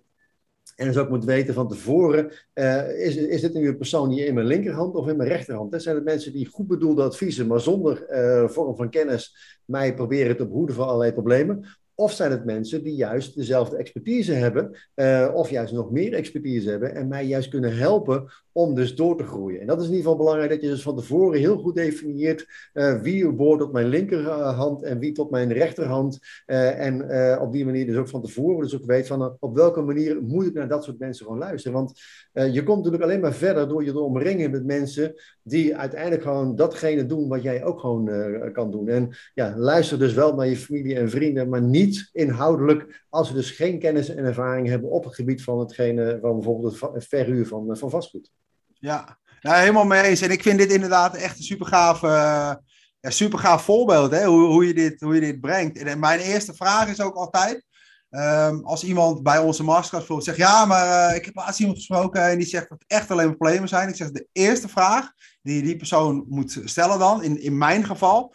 [0.76, 4.24] en dus ook moet weten van tevoren, uh, is, is dit nu een persoon die
[4.24, 5.72] in mijn linkerhand of in mijn rechterhand?
[5.72, 8.04] Dat zijn het mensen die goed bedoelde adviezen, maar zonder
[8.50, 11.64] vorm van kennis mij proberen te behoeden voor allerlei problemen.
[12.00, 16.70] Of zijn het mensen die juist dezelfde expertise hebben, uh, of juist nog meer expertise
[16.70, 19.60] hebben en mij juist kunnen helpen om dus door te groeien.
[19.60, 22.46] En dat is in ieder geval belangrijk dat je dus van tevoren heel goed definieert
[22.74, 26.18] uh, wie behoort tot mijn linkerhand en wie tot mijn rechterhand.
[26.46, 29.80] Uh, en op die manier dus ook van tevoren dus ook weet van op welke
[29.80, 31.76] manier moet ik naar dat soort mensen gewoon luisteren.
[31.76, 32.00] Want
[32.32, 36.56] je komt natuurlijk alleen maar verder door je te omringen met mensen die uiteindelijk gewoon
[36.56, 38.10] datgene doen wat jij ook gewoon
[38.52, 38.88] kan doen.
[38.88, 43.34] En ja, luister dus wel naar je familie en vrienden, maar niet inhoudelijk als ze
[43.34, 47.46] dus geen kennis en ervaring hebben op het gebied van hetgene van bijvoorbeeld het verhuur
[47.46, 48.30] van, van vastgoed.
[48.74, 49.18] Ja.
[49.40, 50.20] ja, helemaal mee eens.
[50.20, 54.24] En ik vind dit inderdaad echt een super gaaf, ja, super gaaf voorbeeld hè?
[54.24, 55.78] Hoe, hoe, je dit, hoe je dit brengt.
[55.78, 57.64] En mijn eerste vraag is ook altijd:
[58.10, 62.30] Ehm, als iemand bij onze masterclass bijvoorbeeld zegt, ja, maar ik heb laatst iemand gesproken
[62.30, 63.88] en die zegt dat het echt alleen problemen zijn.
[63.88, 68.34] Ik zeg, de eerste vraag die die persoon moet stellen dan, in, in mijn geval,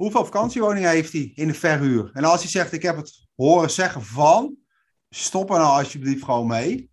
[0.00, 2.10] hoeveel vakantiewoningen heeft hij in de verhuur?
[2.12, 4.56] En als hij zegt, ik heb het horen zeggen van,
[5.08, 6.90] stop er nou alsjeblieft gewoon mee.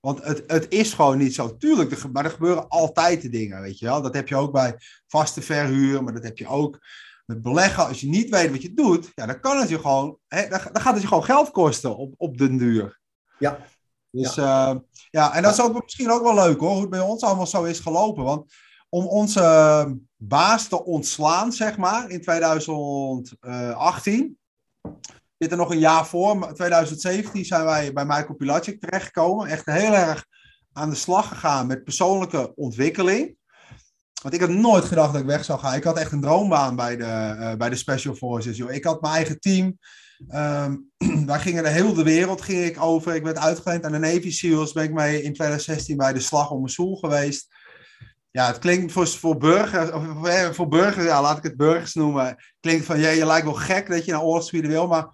[0.00, 1.56] Want het, het is gewoon niet zo.
[1.56, 4.02] Tuurlijk, maar er gebeuren altijd de dingen, weet je wel.
[4.02, 6.78] Dat heb je ook bij vaste verhuur, maar dat heb je ook
[7.26, 7.86] met beleggen.
[7.86, 10.60] Als je niet weet wat je doet, ja, dan kan het je gewoon, hè, dan,
[10.60, 13.00] gaat het je gewoon geld kosten op, op den duur.
[13.38, 13.66] Ja.
[14.10, 16.90] Dus ja, uh, ja en dat is ook misschien ook wel leuk hoor, hoe het
[16.90, 18.24] bij ons allemaal zo is gelopen.
[18.24, 18.52] Want
[18.94, 24.38] om onze baas te ontslaan, zeg maar, in 2018,
[25.38, 26.54] zit er nog een jaar voor.
[26.54, 29.46] 2017 zijn wij bij Michael Pilacic terechtgekomen.
[29.46, 30.26] Echt heel erg
[30.72, 33.36] aan de slag gegaan met persoonlijke ontwikkeling.
[34.22, 35.74] Want ik had nooit gedacht dat ik weg zou gaan.
[35.74, 38.56] Ik had echt een droombaan bij de, uh, bij de Special Forces.
[38.56, 38.72] Joh.
[38.72, 39.76] Ik had mijn eigen team.
[40.34, 40.90] Um,
[41.26, 43.14] wij gingen de hele wereld ging ik over.
[43.14, 44.72] Ik werd uitgeleend aan de Navy SEALs.
[44.72, 47.46] Ben ik mee in 2016 bij de Slag om Mosul geweest.
[48.36, 52.36] Ja, het klinkt voor, voor burgers, of voor burgers, ja, laat ik het burgers noemen.
[52.60, 54.86] Klinkt van, ja, je lijkt wel gek dat je naar oorlogsgebieden wil.
[54.86, 55.06] Maar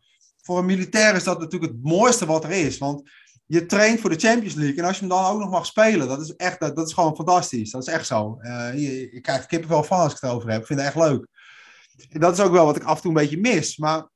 [0.42, 2.78] voor een militair is dat natuurlijk het mooiste wat er is.
[2.78, 3.10] Want
[3.46, 4.76] je traint voor de Champions League.
[4.76, 6.92] En als je hem dan ook nog mag spelen, dat is echt, dat, dat is
[6.92, 7.70] gewoon fantastisch.
[7.70, 8.38] Dat is echt zo.
[8.40, 10.60] Uh, je, je krijgt kippenvel van als ik het over heb.
[10.60, 11.26] Ik vind het echt leuk.
[12.08, 13.76] Dat is ook wel wat ik af en toe een beetje mis.
[13.76, 14.08] Maar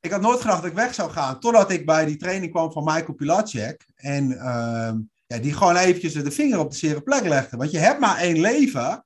[0.00, 1.40] ik had nooit gedacht dat ik weg zou gaan.
[1.40, 3.86] Totdat ik bij die training kwam van Michael Pilacek.
[3.94, 4.92] En uh,
[5.40, 7.56] die gewoon eventjes de vinger op de zere plek legde.
[7.56, 9.04] Want je hebt maar één leven.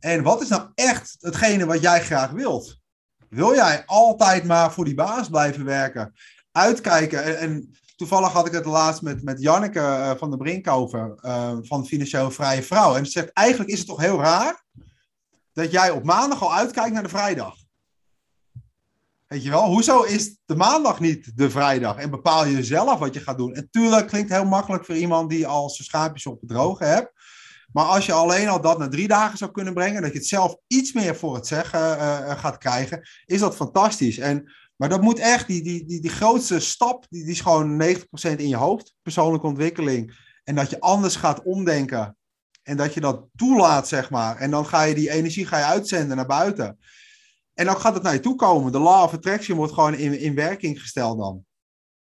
[0.00, 2.80] En wat is nou echt hetgene wat jij graag wilt?
[3.28, 6.14] Wil jij altijd maar voor die baas blijven werken?
[6.52, 7.38] Uitkijken.
[7.38, 11.18] En, toevallig had ik het laatst met, met Janneke uh, van de Brink over.
[11.22, 12.96] Uh, van Financieel Vrije Vrouw.
[12.96, 14.64] En ze zegt, eigenlijk is het toch heel raar.
[15.52, 17.63] Dat jij op maandag al uitkijkt naar de vrijdag.
[19.34, 21.96] Weet je wel, hoezo is de maandag niet de vrijdag?
[21.96, 23.54] En bepaal je zelf wat je gaat doen.
[23.54, 27.12] En tuurlijk klinkt heel makkelijk voor iemand die al zijn schaapjes op het droge hebt.
[27.72, 30.26] Maar als je alleen al dat naar drie dagen zou kunnen brengen, dat je het
[30.26, 34.18] zelf iets meer voor het zeggen uh, gaat krijgen, is dat fantastisch.
[34.18, 37.82] En, maar dat moet echt, die, die, die, die grootste stap, die, die is gewoon
[37.82, 40.16] 90% in je hoofd, persoonlijke ontwikkeling.
[40.44, 42.16] En dat je anders gaat omdenken.
[42.62, 44.36] En dat je dat toelaat, zeg maar.
[44.36, 46.78] En dan ga je die energie ga je uitzenden naar buiten.
[47.54, 48.72] En dan gaat het naar je toe komen.
[48.72, 51.44] De law of attraction wordt gewoon in, in werking gesteld dan.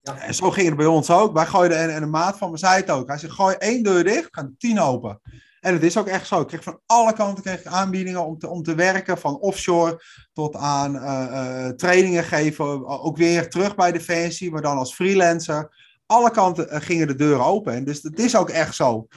[0.01, 0.17] Ja.
[0.17, 1.33] En zo ging het bij ons ook.
[1.33, 3.07] Wij gooiden, en, en een maat van me zei het ook.
[3.07, 5.21] Hij zei, gooi één deur dicht, gaan tien open.
[5.59, 6.41] En het is ook echt zo.
[6.41, 9.17] Ik kreeg van alle kanten kreeg ik aanbiedingen om te, om te werken.
[9.17, 12.87] Van offshore tot aan uh, uh, trainingen geven.
[12.87, 15.75] Ook weer terug bij Defensie, maar dan als freelancer.
[16.05, 17.73] Alle kanten uh, gingen de deuren open.
[17.73, 19.07] En dus het is ook echt zo.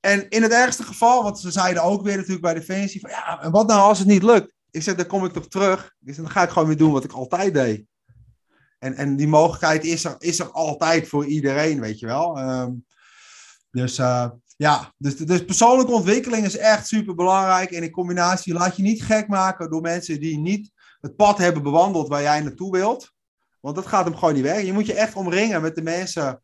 [0.00, 3.00] En in het ergste geval, want ze zeiden ook weer natuurlijk bij Defensie.
[3.00, 4.54] Van, ja, en wat nou als het niet lukt?
[4.76, 5.94] Ik zeg, dan kom ik toch terug.
[5.98, 7.84] Dus dan ga ik gewoon weer doen wat ik altijd deed.
[8.78, 12.38] En, en die mogelijkheid is er, is er altijd voor iedereen, weet je wel.
[12.38, 12.84] Um,
[13.70, 17.70] dus uh, ja, dus, dus persoonlijke ontwikkeling is echt super belangrijk.
[17.70, 21.62] En in combinatie laat je niet gek maken door mensen die niet het pad hebben
[21.62, 23.12] bewandeld waar jij naartoe wilt.
[23.60, 24.62] Want dat gaat hem gewoon niet weg.
[24.62, 26.42] Je moet je echt omringen met de mensen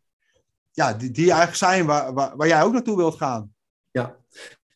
[0.71, 3.55] ja, die, die eigenlijk zijn waar, waar, waar jij ook naartoe wilt gaan.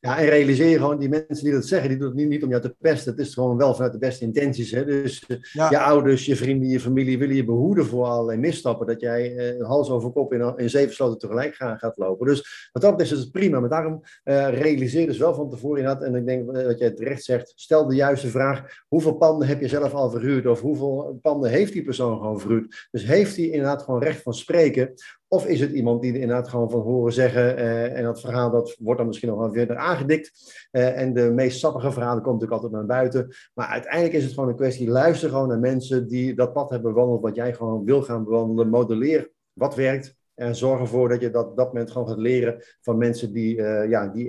[0.00, 2.48] Ja, en realiseer gewoon, die mensen die dat zeggen, die doen het niet, niet om
[2.48, 3.10] jou te pesten.
[3.12, 4.70] Het is gewoon wel vanuit de beste intenties.
[4.70, 4.84] Hè?
[4.84, 5.70] Dus ja.
[5.70, 8.86] je ouders, je vrienden, je familie willen je behoeden voor allerlei misstappen.
[8.86, 12.26] Dat jij eh, hals over kop in, in zeven sloten tegelijk gaat, gaat lopen.
[12.26, 13.60] Dus wat dat is, is het prima.
[13.60, 16.02] Maar daarom uh, realiseer dus wel van tevoren inderdaad.
[16.02, 18.84] En ik denk dat jij terecht zegt, stel de juiste vraag.
[18.88, 20.46] Hoeveel panden heb je zelf al verhuurd?
[20.46, 22.88] Of hoeveel panden heeft die persoon gewoon verhuurd?
[22.90, 24.94] Dus heeft hij inderdaad gewoon recht van spreken?
[25.28, 28.50] Of is het iemand die er inderdaad gewoon van horen zeggen uh, en dat verhaal
[28.50, 30.32] dat wordt dan misschien nog wel verder aangedikt.
[30.72, 33.34] Uh, en de meest sappige verhalen komen natuurlijk altijd naar buiten.
[33.54, 36.92] Maar uiteindelijk is het gewoon een kwestie, luister gewoon naar mensen die dat pad hebben
[36.92, 38.68] bewandeld wat jij gewoon wil gaan bewandelen.
[38.68, 42.98] Modelleer wat werkt en zorg ervoor dat je dat dat moment gewoon gaat leren van
[42.98, 44.28] mensen die, uh, ja, die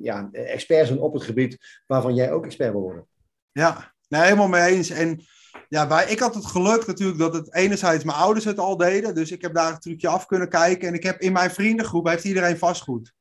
[0.00, 3.06] ja, experts zijn op het gebied waarvan jij ook expert wil worden.
[3.52, 4.90] Ja, nee, helemaal mee eens.
[4.90, 5.20] En
[5.68, 9.14] ja, ik had het geluk natuurlijk dat het enerzijds mijn ouders het al deden.
[9.14, 10.88] Dus ik heb daar een trucje af kunnen kijken.
[10.88, 13.12] En ik heb in mijn vriendengroep heeft iedereen vastgoed.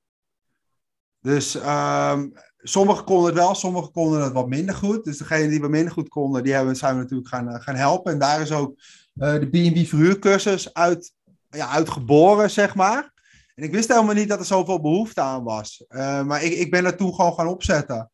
[1.21, 5.03] Dus um, sommigen konden het wel, sommigen konden het wat minder goed.
[5.03, 8.11] Dus degene die wat minder goed konden, die hebben, zijn we natuurlijk gaan, gaan helpen.
[8.11, 8.75] En daar is ook
[9.15, 11.13] uh, de B&B verhuurcursus uit,
[11.49, 13.13] ja, uitgeboren, zeg maar.
[13.55, 15.85] En ik wist helemaal niet dat er zoveel behoefte aan was.
[15.89, 18.11] Uh, maar ik, ik ben er toen gewoon gaan opzetten.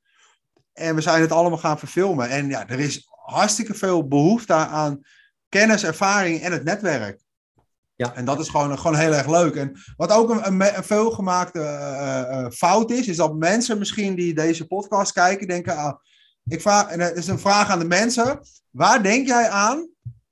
[0.73, 2.30] En we zijn het allemaal gaan verfilmen.
[2.30, 5.02] En ja, er is hartstikke veel behoefte aan
[5.50, 7.22] kennis, ervaring en het netwerk.
[7.96, 8.16] Ja.
[8.16, 9.56] En dat is gewoon, gewoon heel erg leuk.
[9.56, 14.16] En wat ook een, een, een veelgemaakte uh, uh, fout is, is dat mensen misschien
[14.16, 15.94] die deze podcast kijken, denken: ah,
[16.46, 19.90] ik vraag, en het is een vraag aan de mensen: waar denk jij aan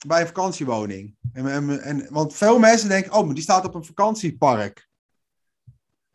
[0.08, 1.16] bij een vakantiewoning.
[1.34, 4.90] En, en, en, want veel mensen denken, oh, maar die staat op een vakantiepark.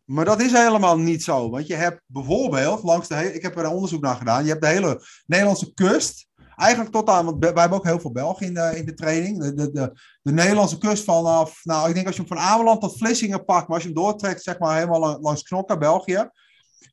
[0.03, 1.49] Maar dat is helemaal niet zo.
[1.49, 4.49] Want je hebt bijvoorbeeld langs de hele, ik heb er een onderzoek naar gedaan, je
[4.49, 6.26] hebt de hele Nederlandse kust.
[6.57, 9.39] Eigenlijk tot aan, want wij hebben ook heel veel Belgen in de, in de training.
[9.39, 9.91] De, de, de,
[10.21, 13.67] de Nederlandse kust vanaf, nou ik denk als je hem van Ameland tot Vlissingen pakt,
[13.67, 16.29] maar als je hem doortrekt, zeg maar helemaal langs Knokke, België,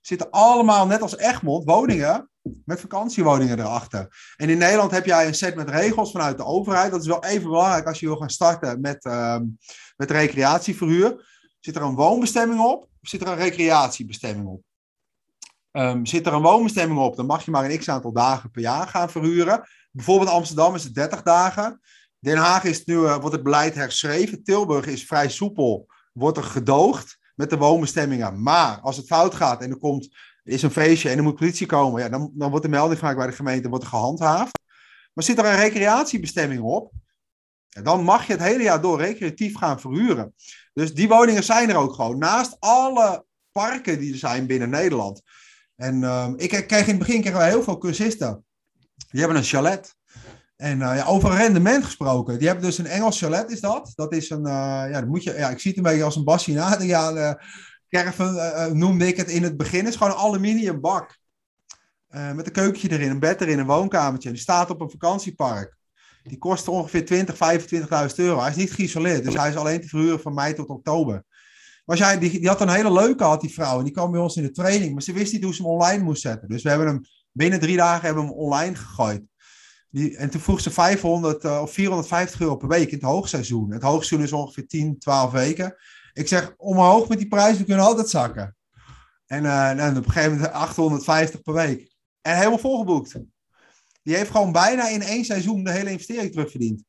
[0.01, 2.31] zitten allemaal, net als Egmond, woningen
[2.65, 4.35] met vakantiewoningen erachter.
[4.37, 6.91] En in Nederland heb jij een set met regels vanuit de overheid.
[6.91, 9.39] Dat is wel even belangrijk als je wil gaan starten met, uh,
[9.97, 11.27] met recreatieverhuur.
[11.61, 12.83] Zit er een woonbestemming op?
[12.83, 14.63] Of zit er een recreatiebestemming op?
[15.77, 18.63] Um, zit er een woonbestemming op, dan mag je maar een x aantal dagen per
[18.63, 19.69] jaar gaan verhuren.
[19.91, 21.81] Bijvoorbeeld Amsterdam is het 30 dagen.
[22.19, 24.43] Den Haag is nu, uh, wordt het beleid herschreven.
[24.43, 28.43] Tilburg is vrij soepel, wordt er gedoogd met de woonbestemmingen.
[28.43, 30.09] Maar als het fout gaat en er komt
[30.45, 33.17] is een feestje en er moet politie komen, ja, dan, dan wordt de melding gemaakt
[33.17, 34.59] bij de gemeente, wordt er gehandhaafd.
[35.13, 36.93] Maar zit er een recreatiebestemming op,
[37.69, 40.35] dan mag je het hele jaar door recreatief gaan verhuren.
[40.73, 42.19] Dus die woningen zijn er ook gewoon.
[42.19, 45.23] Naast alle parken die er zijn binnen Nederland.
[45.85, 48.45] En uh, ik kreeg in het begin kregen we heel veel cursisten.
[49.11, 49.97] Die hebben een chalet.
[50.57, 52.39] En uh, over rendement gesproken.
[52.39, 53.93] Die hebben dus een Engels chalet, is dat?
[53.95, 56.25] Dat is een, uh, ja, moet je, ja, ik zie het een beetje als een
[56.25, 56.83] bassinaat.
[56.83, 57.39] Ja,
[57.89, 59.79] caravan uh, noemde ik het in het begin.
[59.79, 61.19] Het is gewoon een aluminium bak.
[62.09, 64.31] Met een keukentje erin, een bed erin, een woonkamertje.
[64.31, 65.77] Die staat op een vakantiepark.
[66.23, 67.35] Die kost ongeveer 20.000,
[68.09, 68.41] 25.000 euro.
[68.41, 71.25] Hij is niet geïsoleerd, dus hij is alleen te verhuren van mei tot oktober.
[71.85, 73.79] Maar jij, die, had een hele leuke, had die vrouw.
[73.79, 74.93] En die kwam bij ons in de training.
[74.93, 76.49] Maar ze wist niet hoe ze hem online moest zetten.
[76.49, 77.01] Dus we hebben hem
[77.33, 79.23] binnen drie dagen hebben hem online gegooid.
[79.91, 83.73] Die, en toen vroeg ze 500 uh, of 450 euro per week in het hoogseizoen.
[83.73, 85.77] Het hoogseizoen is ongeveer 10, 12 weken.
[86.13, 88.57] Ik zeg, omhoog met die prijs, we kunnen altijd zakken.
[89.27, 91.95] En, uh, en op een gegeven moment 850 per week.
[92.21, 93.17] En helemaal volgeboekt.
[94.03, 96.85] Die heeft gewoon bijna in één seizoen de hele investering terugverdiend.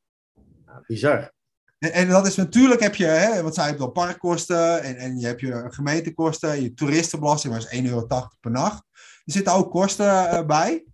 [0.88, 1.35] Bizar.
[1.78, 5.26] En, dat is natuurlijk, heb je, hè, wat zei ik dan, parkkosten en, en je
[5.26, 8.08] hebt je gemeentekosten, je toeristenbelasting, maar is 1,80 euro
[8.40, 8.84] per nacht.
[9.26, 10.86] Er zitten ook kosten uh, bij.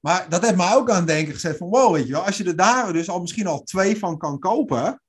[0.00, 2.36] Maar dat heeft mij ook aan het denken gezet van, wow, weet je wel, als
[2.36, 5.02] je er daar dus al misschien al twee van kan kopen,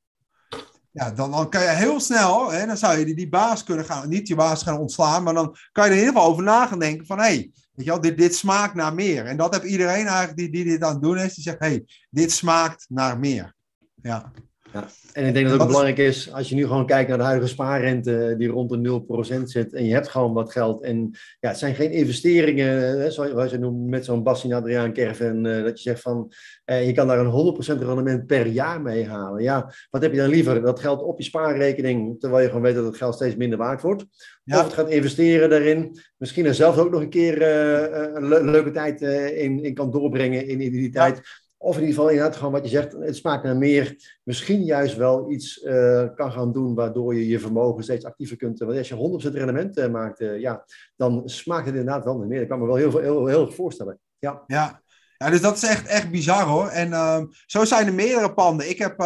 [0.92, 3.86] ja, dan, dan kan je heel snel, hè, dan zou je die, die baas kunnen
[3.86, 6.44] gaan, niet je baas gaan ontslaan, maar dan kan je er in ieder geval over
[6.44, 9.26] na gaan denken van, hé, hey, weet je wel, dit, dit smaakt naar meer.
[9.26, 11.68] En dat heb iedereen eigenlijk die, die dit aan het doen is, die zegt, hé,
[11.68, 13.56] hey, dit smaakt naar meer.
[14.02, 14.32] Ja.
[14.76, 17.18] Ja, en ik denk dat het ook belangrijk is, als je nu gewoon kijkt naar
[17.18, 19.04] de huidige spaarrente die rond de
[19.40, 21.10] 0% zit en je hebt gewoon wat geld en
[21.40, 25.64] ja, het zijn geen investeringen, hè, zoals je noemt met zo'n Bastien Adriaan Caravan, uh,
[25.64, 26.34] dat je zegt van
[26.66, 29.44] uh, je kan daar een 100% rendement per jaar mee halen.
[29.44, 30.62] Ja, wat heb je dan liever?
[30.62, 33.82] Dat geld op je spaarrekening, terwijl je gewoon weet dat het geld steeds minder waard
[33.82, 34.06] wordt.
[34.44, 34.58] Ja.
[34.58, 38.44] Of het gaat investeren daarin, misschien er zelf ook nog een keer uh, een le
[38.44, 41.16] leuke tijd in, in kan doorbrengen in, in die tijd.
[41.16, 44.18] Ja of in ieder geval inderdaad gewoon wat je zegt, het smaakt naar meer.
[44.24, 48.60] Misschien juist wel iets uh, kan gaan doen waardoor je je vermogen steeds actiever kunt.
[48.60, 50.66] Want als je 100% rendement uh, maakt, ja,
[50.96, 52.40] dan smaakt het inderdaad wel naar meer.
[52.40, 54.00] Dat kan me wel heel, heel, heel, heel voorstellen.
[54.20, 54.44] Ja.
[54.48, 54.84] ja.
[55.18, 56.68] Ja, dus dat is echt, echt bizar hoor.
[56.68, 58.70] En um, zo zijn er meerdere panden.
[58.70, 58.98] Ik heb,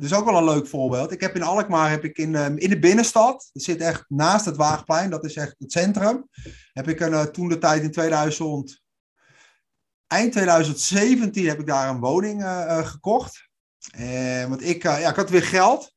[0.00, 1.12] dus ook wel een leuk voorbeeld.
[1.12, 4.44] Ik heb in Alkmaar, heb ik in, um, in de binnenstad, dat zit echt naast
[4.44, 6.28] het Waagplein, dat is echt het centrum.
[6.72, 8.79] Heb ik een, toen de tijd in 2000,
[10.10, 13.48] eind 2017 heb ik daar een woning uh, gekocht.
[13.98, 15.94] Uh, want ik, ja, ik had weer geld.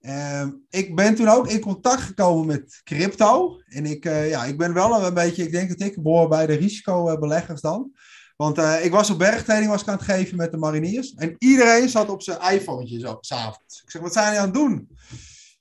[0.00, 3.60] Ehm, ik ben toen ook in contact gekomen met crypto.
[3.64, 6.54] En ik, ja, ik ben wel een beetje, ik denk dat ik behoor bij de
[6.54, 7.92] risicobeleggers dan.
[8.36, 11.14] Want ik was op bergtraining was aan het geven met de mariniers.
[11.14, 13.82] En iedereen zat op zijn iPhone zo, s'avonds.
[13.82, 14.88] Ik zeg, wat zijn jullie aan het doen?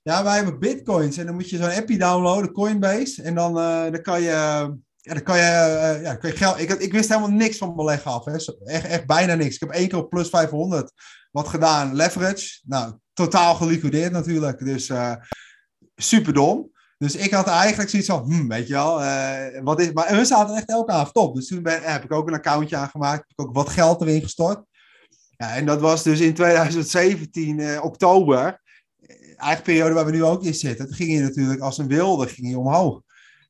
[0.01, 1.17] Ja, wij hebben bitcoins.
[1.17, 3.21] En dan moet je zo'n appie downloaden, Coinbase.
[3.21, 3.53] En dan,
[3.91, 4.69] dan kan je
[5.01, 6.59] ja, dan kan je, uh, ja, je geld.
[6.59, 8.25] Ik, ik wist helemaal niks van beleggen af.
[8.25, 8.31] Hè.
[8.65, 9.53] Echt, echt bijna niks.
[9.53, 10.91] Ik heb één keer op plus 500
[11.31, 11.95] wat gedaan.
[11.95, 12.59] Leverage.
[12.63, 14.59] Nou, totaal geliquideerd natuurlijk.
[14.65, 15.15] Dus uh,
[15.95, 16.71] super dom.
[16.97, 20.25] Dus ik had eigenlijk zoiets van, hm, weet je wel, uh, wat is, maar we
[20.25, 21.35] zaten echt elke avond op.
[21.35, 24.21] Dus toen ben, heb ik ook een accountje aangemaakt, heb ik ook wat geld erin
[24.21, 24.63] gestort.
[25.37, 28.61] Ja, en dat was dus in 2017, uh, oktober,
[29.37, 30.85] eigen periode waar we nu ook in zitten.
[30.85, 33.01] Toen ging je natuurlijk als een wilde, ging je omhoog.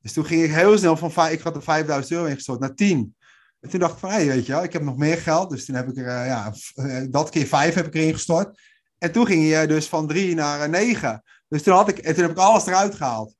[0.01, 3.15] Dus toen ging ik heel snel van, ik had er 5000 euro ingestort naar 10.
[3.59, 5.49] En toen dacht ik van, hey, weet je wel, ik heb nog meer geld.
[5.49, 8.59] Dus toen heb ik er, uh, ja, uh, dat keer 5 heb ik erin gestort.
[8.97, 11.09] En toen ging je dus van 3 naar 9.
[11.09, 13.35] Uh, dus toen, had ik, en toen heb ik alles eruit gehaald.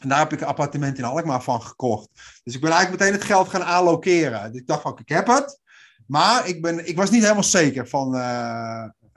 [0.00, 2.08] En daar heb ik een appartement in Alkmaar van gekocht.
[2.42, 4.52] Dus ik ben eigenlijk meteen het geld gaan allokeren.
[4.52, 5.60] Dus ik dacht van, ik heb het.
[6.06, 8.14] Maar ik, ben, ik was niet helemaal zeker van,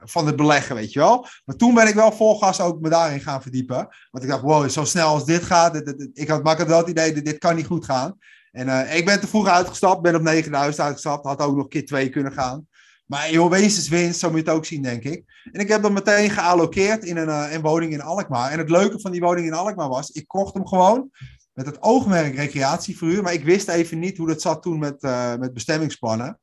[0.06, 1.28] van het beleggen, weet je wel.
[1.46, 3.88] Maar toen ben ik wel vol gas ook me daarin gaan verdiepen.
[4.12, 7.26] Want ik dacht, wow, zo snel als dit gaat, ik had, wel het idee, dit,
[7.26, 8.18] dit kan niet goed gaan.
[8.52, 11.86] En uh, ik ben te vroeg uitgestapt, ben op 9000 uitgestapt, had ook nog keer
[11.86, 12.68] 2 kunnen gaan.
[13.06, 15.24] Maar joh, wezenswinst, zo moet je het ook zien, denk ik.
[15.52, 18.52] En ik heb dat meteen geallokeerd in een, uh, een woning in Alkmaar.
[18.52, 21.10] En het leuke van die woning in Alkmaar was, ik kocht hem gewoon
[21.54, 23.24] met het oogmerk recreatieverhuur.
[23.24, 26.40] Maar ik wist even niet hoe dat zat toen met, uh, met bestemmingsplannen.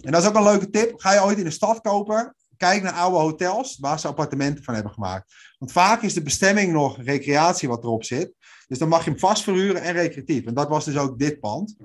[0.00, 1.00] En dat is ook een leuke tip.
[1.00, 4.74] Ga je ooit in de stad kopen, kijk naar oude hotels waar ze appartementen van
[4.74, 5.32] hebben gemaakt.
[5.58, 8.32] Want vaak is de bestemming nog recreatie wat erop zit.
[8.66, 10.44] Dus dan mag je hem vast verhuren en recreatief.
[10.44, 11.76] En dat was dus ook dit pand.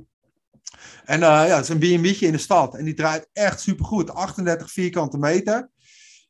[1.05, 2.75] En uh, ja, het is een B&B'tje in de stad.
[2.75, 4.13] En die draait echt supergoed.
[4.13, 5.69] 38 vierkante meter.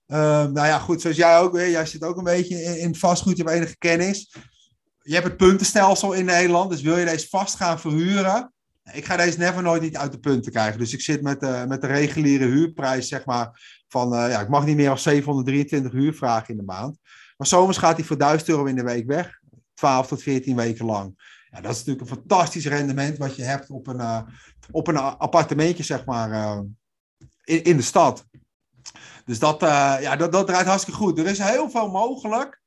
[0.08, 1.56] Uh, nou ja, goed, zoals jij ook.
[1.56, 3.38] Jij zit ook een beetje in, in vastgoed.
[3.38, 4.36] Je hebt enige kennis.
[5.02, 6.70] Je hebt het puntenstelsel in Nederland.
[6.70, 8.54] Dus wil je deze vast gaan verhuren...
[8.92, 10.80] Ik ga deze never nooit niet uit de punten krijgen.
[10.80, 14.50] Dus ik zit met, uh, met de reguliere huurprijs, zeg maar, van, uh, ja, ik
[14.50, 16.98] mag niet meer dan 723 huur vragen in de maand.
[17.38, 19.40] Maar zomers gaat hij voor 1000 euro in de week weg.
[19.74, 21.38] 12 tot 14 weken lang.
[21.50, 24.22] Ja, dat is natuurlijk een fantastisch rendement wat je hebt op een, uh,
[24.72, 26.58] op een appartementje, zeg maar,
[27.44, 28.26] in, in de stad.
[29.26, 31.20] Dus dat, uh, ja, dat, dat draait hartstikke goed.
[31.20, 32.59] Er is heel veel mogelijk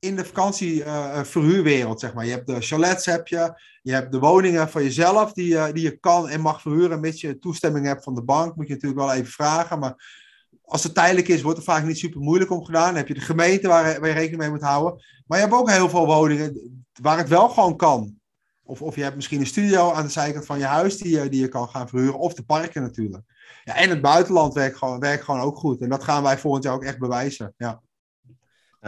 [0.00, 2.24] in de vakantieverhuurwereld, zeg maar.
[2.24, 3.60] Je hebt de chalets, heb je.
[3.82, 7.38] Je hebt de woningen van jezelf die, die je kan en mag verhuren, mits je
[7.38, 8.56] toestemming hebt van de bank.
[8.56, 10.26] Moet je natuurlijk wel even vragen, maar
[10.68, 12.86] als het tijdelijk is, wordt er vaak niet super moeilijk om gedaan.
[12.86, 15.04] Dan heb je de gemeente waar, waar, je rekening mee moet houden.
[15.26, 18.16] Maar je hebt ook heel veel woningen waar het wel gewoon kan.
[18.62, 21.28] Of, of je hebt misschien een studio aan de zijkant van je huis die, je,
[21.28, 22.18] die je kan gaan verhuren.
[22.18, 23.22] Of de parken natuurlijk.
[23.64, 25.80] Ja, en het buitenland werkt gewoon, werkt gewoon ook goed.
[25.80, 27.54] En dat gaan wij volgend jaar ook echt bewijzen.
[27.56, 27.82] Ja.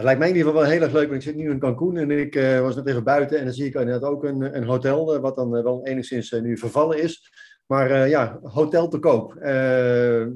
[0.00, 1.58] Het lijkt mij in ieder geval wel heel erg leuk, want ik zit nu in
[1.58, 4.56] Cancun en ik uh, was net even buiten en dan zie ik inderdaad ook een,
[4.56, 7.32] een hotel, uh, wat dan uh, wel enigszins nu vervallen is.
[7.66, 9.34] Maar ja, hotel te koop.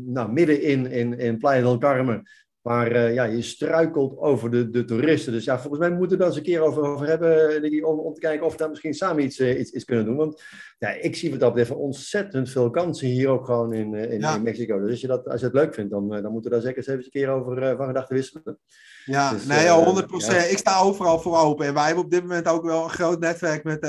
[0.05, 2.23] nou, midden in, in, in Playa del Carmen.
[2.65, 5.33] Maar uh, ja, je struikelt over de, de toeristen.
[5.33, 7.99] Dus ja, volgens mij moeten we daar eens een keer over, over hebben, Nicky, om,
[7.99, 10.17] om te kijken of we daar misschien samen iets, uh, iets, iets kunnen doen.
[10.17, 10.43] Want
[10.79, 14.35] ja, ik zie wat dat betreft ontzettend veel kansen hier ook gewoon in, in, ja.
[14.35, 14.81] in Mexico.
[14.81, 16.77] Dus als je, dat, als je het leuk vindt, dan, dan moeten we daar zeker
[16.77, 18.59] eens even een keer over uh, van gedachten wisselen.
[19.05, 20.07] Ja, dus, nee, ja, 100%.
[20.17, 20.35] Ja.
[20.35, 21.67] Ik sta overal voor open.
[21.67, 23.87] En wij hebben op dit moment ook wel een groot netwerk met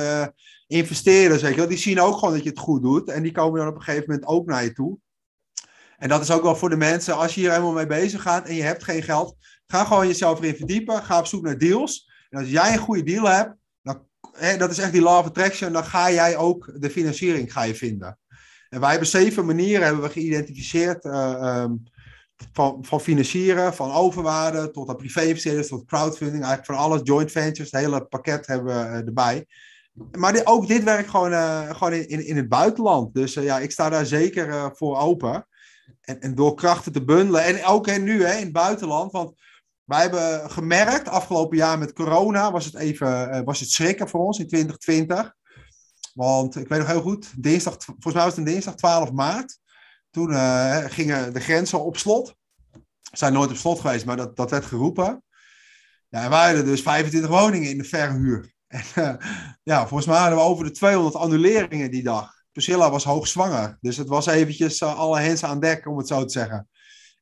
[0.67, 1.41] investeerders.
[1.41, 1.67] Weet je wel.
[1.67, 3.09] Die zien ook gewoon dat je het goed doet.
[3.09, 4.97] En die komen dan op een gegeven moment ook naar je toe.
[5.97, 8.47] En dat is ook wel voor de mensen, als je hier helemaal mee bezig gaat
[8.47, 9.35] en je hebt geen geld,
[9.67, 11.03] ga gewoon jezelf erin verdiepen.
[11.03, 12.11] Ga op zoek naar deals.
[12.29, 15.25] En als jij een goede deal hebt, dan, hè, dat is echt die law of
[15.25, 18.19] attraction, dan ga jij ook de financiering ga je vinden.
[18.69, 21.83] En wij hebben zeven manieren hebben we geïdentificeerd uh, um,
[22.51, 27.71] van, van financieren, van overwaarde tot aan privé-investeerders, tot crowdfunding, eigenlijk van alles, joint ventures,
[27.71, 29.45] het hele pakket hebben we uh, erbij.
[30.11, 33.13] Maar ook dit werkt gewoon, uh, gewoon in, in het buitenland.
[33.13, 35.47] Dus ja, ik sta daar zeker voor open.
[36.05, 37.43] En, en door krachten te bundelen.
[37.43, 39.11] En ook hè, nu hè, in het buitenland.
[39.11, 39.33] Want
[39.83, 44.25] wij hebben gemerkt, afgelopen jaar met corona was het even uh, was het schrikken voor
[44.25, 45.33] ons in 2020.
[46.13, 49.59] Want ik weet nog heel goed, dinsdag, volgens mij was het een dinsdag 12 maart.
[50.09, 52.35] Toen uh, gingen de grenzen op slot.
[53.11, 55.23] Zijn nooit op slot geweest, maar dat, dat werd geroepen.
[56.09, 58.53] Ja, en wij hadden dus 25 woningen in de verhuur.
[58.67, 59.15] En uh,
[59.63, 62.34] ja, volgens mij hadden we over de 200 annuleringen die dag.
[62.55, 63.77] Priscilla was hoogzwanger.
[63.81, 66.67] Dus het was eventjes uh, alle hens aan dek, om het zo te zeggen.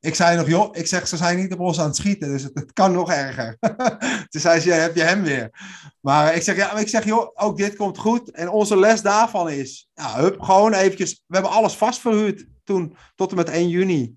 [0.00, 2.42] Ik zei nog, joh, ik zeg, ze zijn niet op ons aan het schieten, dus
[2.42, 3.56] het, kan nog erger.
[4.30, 5.50] Toen zei ze, heb je hem weer.
[6.00, 8.30] Maar ik zeg, ja, ik zeg, joh, ook dit komt goed.
[8.30, 13.30] En onze les daarvan is, ja, hup, gewoon eventjes, we hebben alles vastverhuurd toen, tot
[13.30, 14.16] en met 1 juni.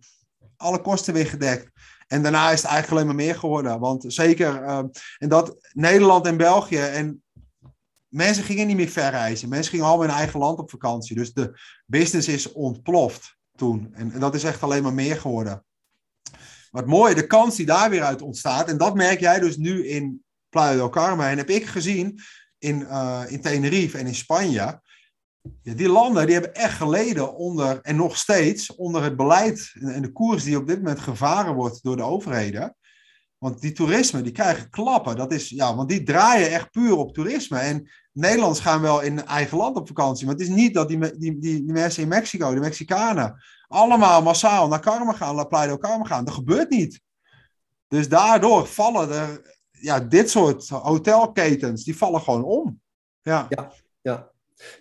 [0.58, 1.69] Alle kosten weer gedekt.
[2.08, 3.80] En daarna is het eigenlijk alleen maar meer geworden.
[3.80, 4.77] Want zeker, uh,
[5.17, 7.23] en dat Nederland en België en
[8.17, 9.49] mensen gingen niet meer verreizen.
[9.49, 11.15] Mensen gingen allemaal in eigen land op vakantie.
[11.15, 13.89] Dus de business is ontploft toen.
[13.93, 15.65] En, en dat is echt alleen maar meer geworden.
[16.71, 18.69] Maar het mooie, de kans die daar weer uit ontstaat.
[18.69, 21.27] En dat merk jij dus nu in Playa del Carmen.
[21.27, 22.19] En heb ik gezien
[22.58, 24.51] in, uh, in Tenerife en in Spanje.
[24.51, 24.82] Ja,
[25.62, 30.12] die landen die hebben echt geleden onder, en nog steeds, onder het beleid en de
[30.12, 32.75] koers die op dit moment gevaren wordt door de overheden.
[33.38, 35.15] Want die toerisme, die krijgen klappen.
[35.15, 37.58] Dat is, ja, want die draaien echt puur op toerisme.
[37.58, 40.25] En Nederlanders gaan wel in eigen land op vakantie.
[40.25, 44.68] Maar het is niet dat die, die, die, mensen in Mexico, de Mexicanen, allemaal massaal
[44.68, 46.26] naar Carmen gaan, naar Playa del Carmen gaan.
[46.26, 47.01] Dat gebeurt niet.
[47.88, 52.82] Dus daardoor vallen er, ja, dit soort hotelketens, die vallen gewoon om.
[53.22, 53.72] Ja, ja.
[54.01, 54.32] ja.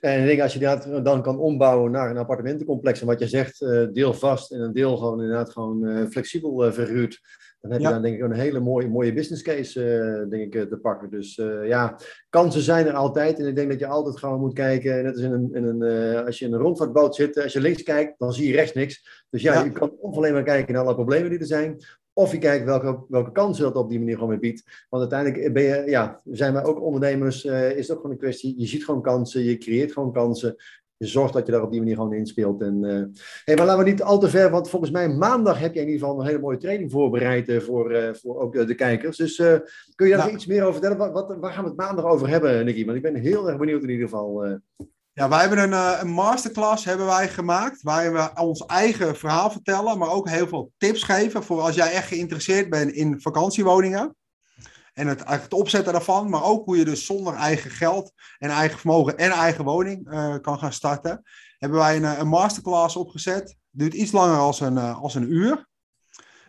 [0.01, 3.29] En ik denk, als je dat dan kan ombouwen naar een appartementencomplex, en wat je
[3.29, 7.21] zegt, eh, deel vast en een deel gewoon inderdaad gewoon uh, flexibel uh, verhuurd,
[7.69, 10.69] dan heb je dan denk ik een hele mooie, mooie business case uh, denk ik,
[10.69, 11.11] te pakken.
[11.11, 11.99] Dus uh, ja,
[12.29, 13.39] kansen zijn er altijd.
[13.39, 15.03] En ik denk dat je altijd gewoon moet kijken.
[15.03, 17.61] Net als in een, in een, uh, als je in een rondvaartboot zit, als je
[17.61, 19.25] links kijkt, dan zie je rechts niks.
[19.31, 19.65] Dus ja, ja.
[19.65, 21.77] je kan of alleen maar kijken naar alle problemen die er zijn.
[22.13, 24.87] Of je kijkt welke, welke kansen dat op die manier gewoon weer biedt.
[24.89, 28.55] Want uiteindelijk ben je, ja, zijn wij ook ondernemers, is het ook gewoon een kwestie.
[28.61, 30.57] Je ziet gewoon kansen, je creëert gewoon kansen.
[30.97, 32.61] Je zorgt dat je daar op die manier gewoon inspeelt.
[32.63, 32.83] En,
[33.45, 35.87] hey, maar laten we niet al te ver, want volgens mij maandag heb je in
[35.87, 39.17] ieder geval een hele mooie training voorbereid voor, voor ook de kijkers.
[39.17, 39.37] Dus
[39.95, 40.33] kun je daar nou.
[40.33, 40.99] iets meer over vertellen?
[40.99, 42.85] Wat, wat, waar gaan we het maandag over hebben, Nicky?
[42.85, 44.61] Want ik ben heel erg benieuwd in ieder geval.
[45.13, 49.99] Ja, wij hebben een, een masterclass hebben wij gemaakt, waarin we ons eigen verhaal vertellen,
[49.99, 54.15] maar ook heel veel tips geven voor als jij echt geïnteresseerd bent in vakantiewoningen.
[54.97, 58.79] En het, het opzetten daarvan, maar ook hoe je dus zonder eigen geld en eigen
[58.79, 61.23] vermogen en eigen woning uh, kan gaan starten.
[61.59, 63.57] Hebben wij een, eh, een masterclass opgezet.
[63.71, 65.69] Duurt iets langer als een, uh, als een uur.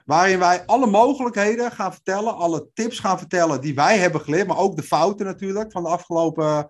[0.06, 4.58] Waarin wij alle mogelijkheden gaan vertellen, alle tips gaan vertellen die wij hebben geleerd, maar
[4.58, 6.68] ook de fouten natuurlijk van de afgelopen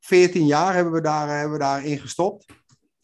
[0.00, 2.44] 14 jaar hebben we, daar, hebben we daarin gestopt.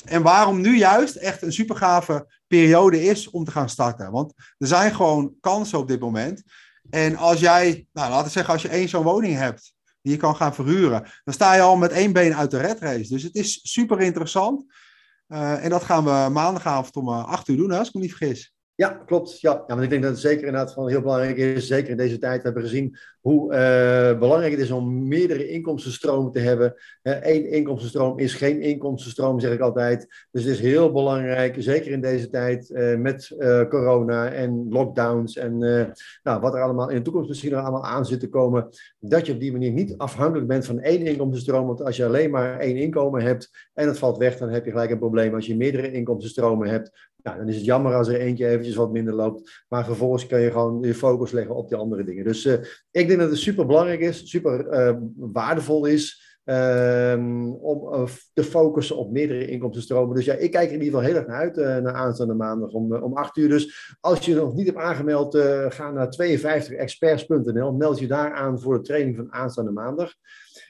[0.04, 4.10] En waarom nu juist echt een super gave periode is om te gaan starten.
[4.10, 6.42] Want er zijn gewoon kansen op dit moment.
[6.90, 10.18] En als jij, nou, laten we zeggen, als je één zo'n woning hebt die je
[10.18, 13.08] kan gaan verhuren, dan sta je al met één been uit de red race.
[13.08, 14.64] Dus het is super interessant.
[15.28, 18.00] Uh, en dat gaan we maandagavond om 8 eh, uur doen, hè, als ik me
[18.00, 18.53] niet vergis.
[18.76, 19.40] Ja, klopt.
[19.40, 19.52] Ja.
[19.52, 22.18] ja, want ik denk dat het zeker inderdaad van heel belangrijk is, zeker in deze
[22.18, 22.36] tijd.
[22.36, 26.74] We hebben gezien hoe uh, belangrijk het is om meerdere inkomstenstromen te hebben.
[27.02, 30.26] Eén inkomstenstroom is geen inkomstenstroom, zeg ik altijd.
[30.30, 35.36] Dus het is heel belangrijk, zeker in deze tijd uh, met uh, corona en lockdowns
[35.36, 35.58] en
[36.22, 38.68] nou, wat er allemaal in de toekomst misschien nog allemaal aan zit te komen,
[38.98, 41.66] dat je op die manier niet afhankelijk bent van één inkomstenstroom.
[41.66, 44.70] Want als je alleen maar één inkomen hebt en het valt weg, dan heb je
[44.70, 45.34] gelijk een probleem.
[45.34, 48.92] Als je meerdere inkomstenstromen hebt, ja, dan is het jammer als er eentje eventjes wat
[48.92, 49.64] minder loopt.
[49.68, 52.24] Maar vervolgens kan je gewoon je focus leggen op die andere dingen.
[52.24, 52.52] Dus uh,
[52.90, 56.23] ik denk dat het super belangrijk is, super uh, waardevol is.
[56.46, 60.16] Um, om uh, te focussen op meerdere inkomstenstromen.
[60.16, 62.70] Dus ja, ik kijk er in ieder geval heel erg naar uit naar aanstaande maandag
[62.70, 63.48] om, om 8 uur.
[63.48, 65.36] Dus als je nog niet hebt aangemeld,
[65.68, 67.72] ga naar 52experts.nl.
[67.72, 70.12] Meld je daar aan voor de training van aanstaande maandag.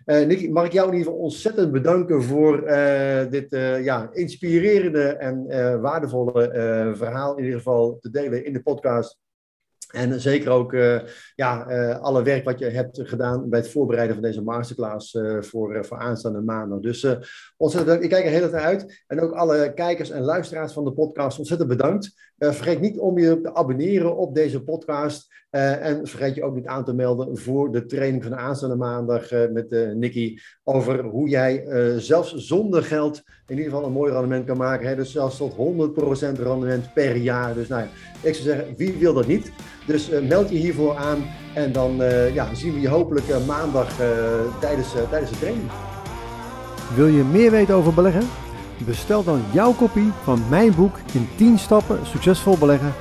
[0.07, 4.09] Uh, Nicky, mag ik jou in ieder geval ontzettend bedanken voor uh, dit uh, ja,
[4.12, 5.47] inspirerende en
[5.81, 6.51] waardevolle
[6.97, 9.22] verhaal in ieder geval te delen in de podcast.
[9.95, 11.01] En zeker ook uh,
[11.34, 15.42] ja, uh, alle werk wat je hebt gedaan bij het voorbereiden van deze masterclass uh,
[15.42, 16.80] voor, voor aanstaande maandag.
[16.80, 17.07] Dus
[17.57, 19.05] ontzettend Ik kijk er heel erg uit.
[19.07, 22.32] En ook alle kijkers en luisteraars van de podcast, ontzettend bedankt.
[22.38, 25.32] vergeet niet om je te abonneren op deze podcast.
[25.51, 29.30] en vergeet je ook niet aan te melden voor de training van de aanstaande maandag
[29.30, 30.38] met Nicky.
[30.64, 31.64] Over hoe jij
[31.99, 34.97] zelfs zonder geld in ieder geval een mooi rendement kan maken.
[34.97, 35.57] Dus zelfs tot 100%
[36.42, 37.55] rendement per jaar.
[37.55, 37.88] Dus nou ja,
[38.20, 39.53] ik zou zeggen, wie wil dat niet?
[39.86, 41.24] Dus uh, meld je hiervoor aan
[41.55, 43.97] en dan uh, ja, zien we je hopelijk uh, maandag
[44.61, 45.70] tijdens, tijdens de training.
[46.95, 48.22] Wil je meer weten over beleggen?
[48.86, 52.92] Bestel dan jouw kopie van mijn boek in 10 stappen succesvol beleggen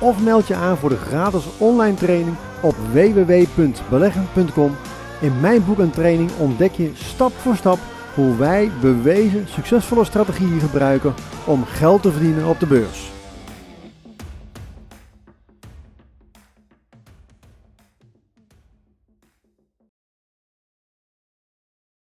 [0.00, 4.76] of meld je aan voor de gratis online training op www.beleggen.com.
[5.20, 7.78] In mijn boek en training ontdek je stap voor stap
[8.14, 13.10] hoe wij bewezen succesvolle strategieën gebruiken om geld te verdienen op de beurs.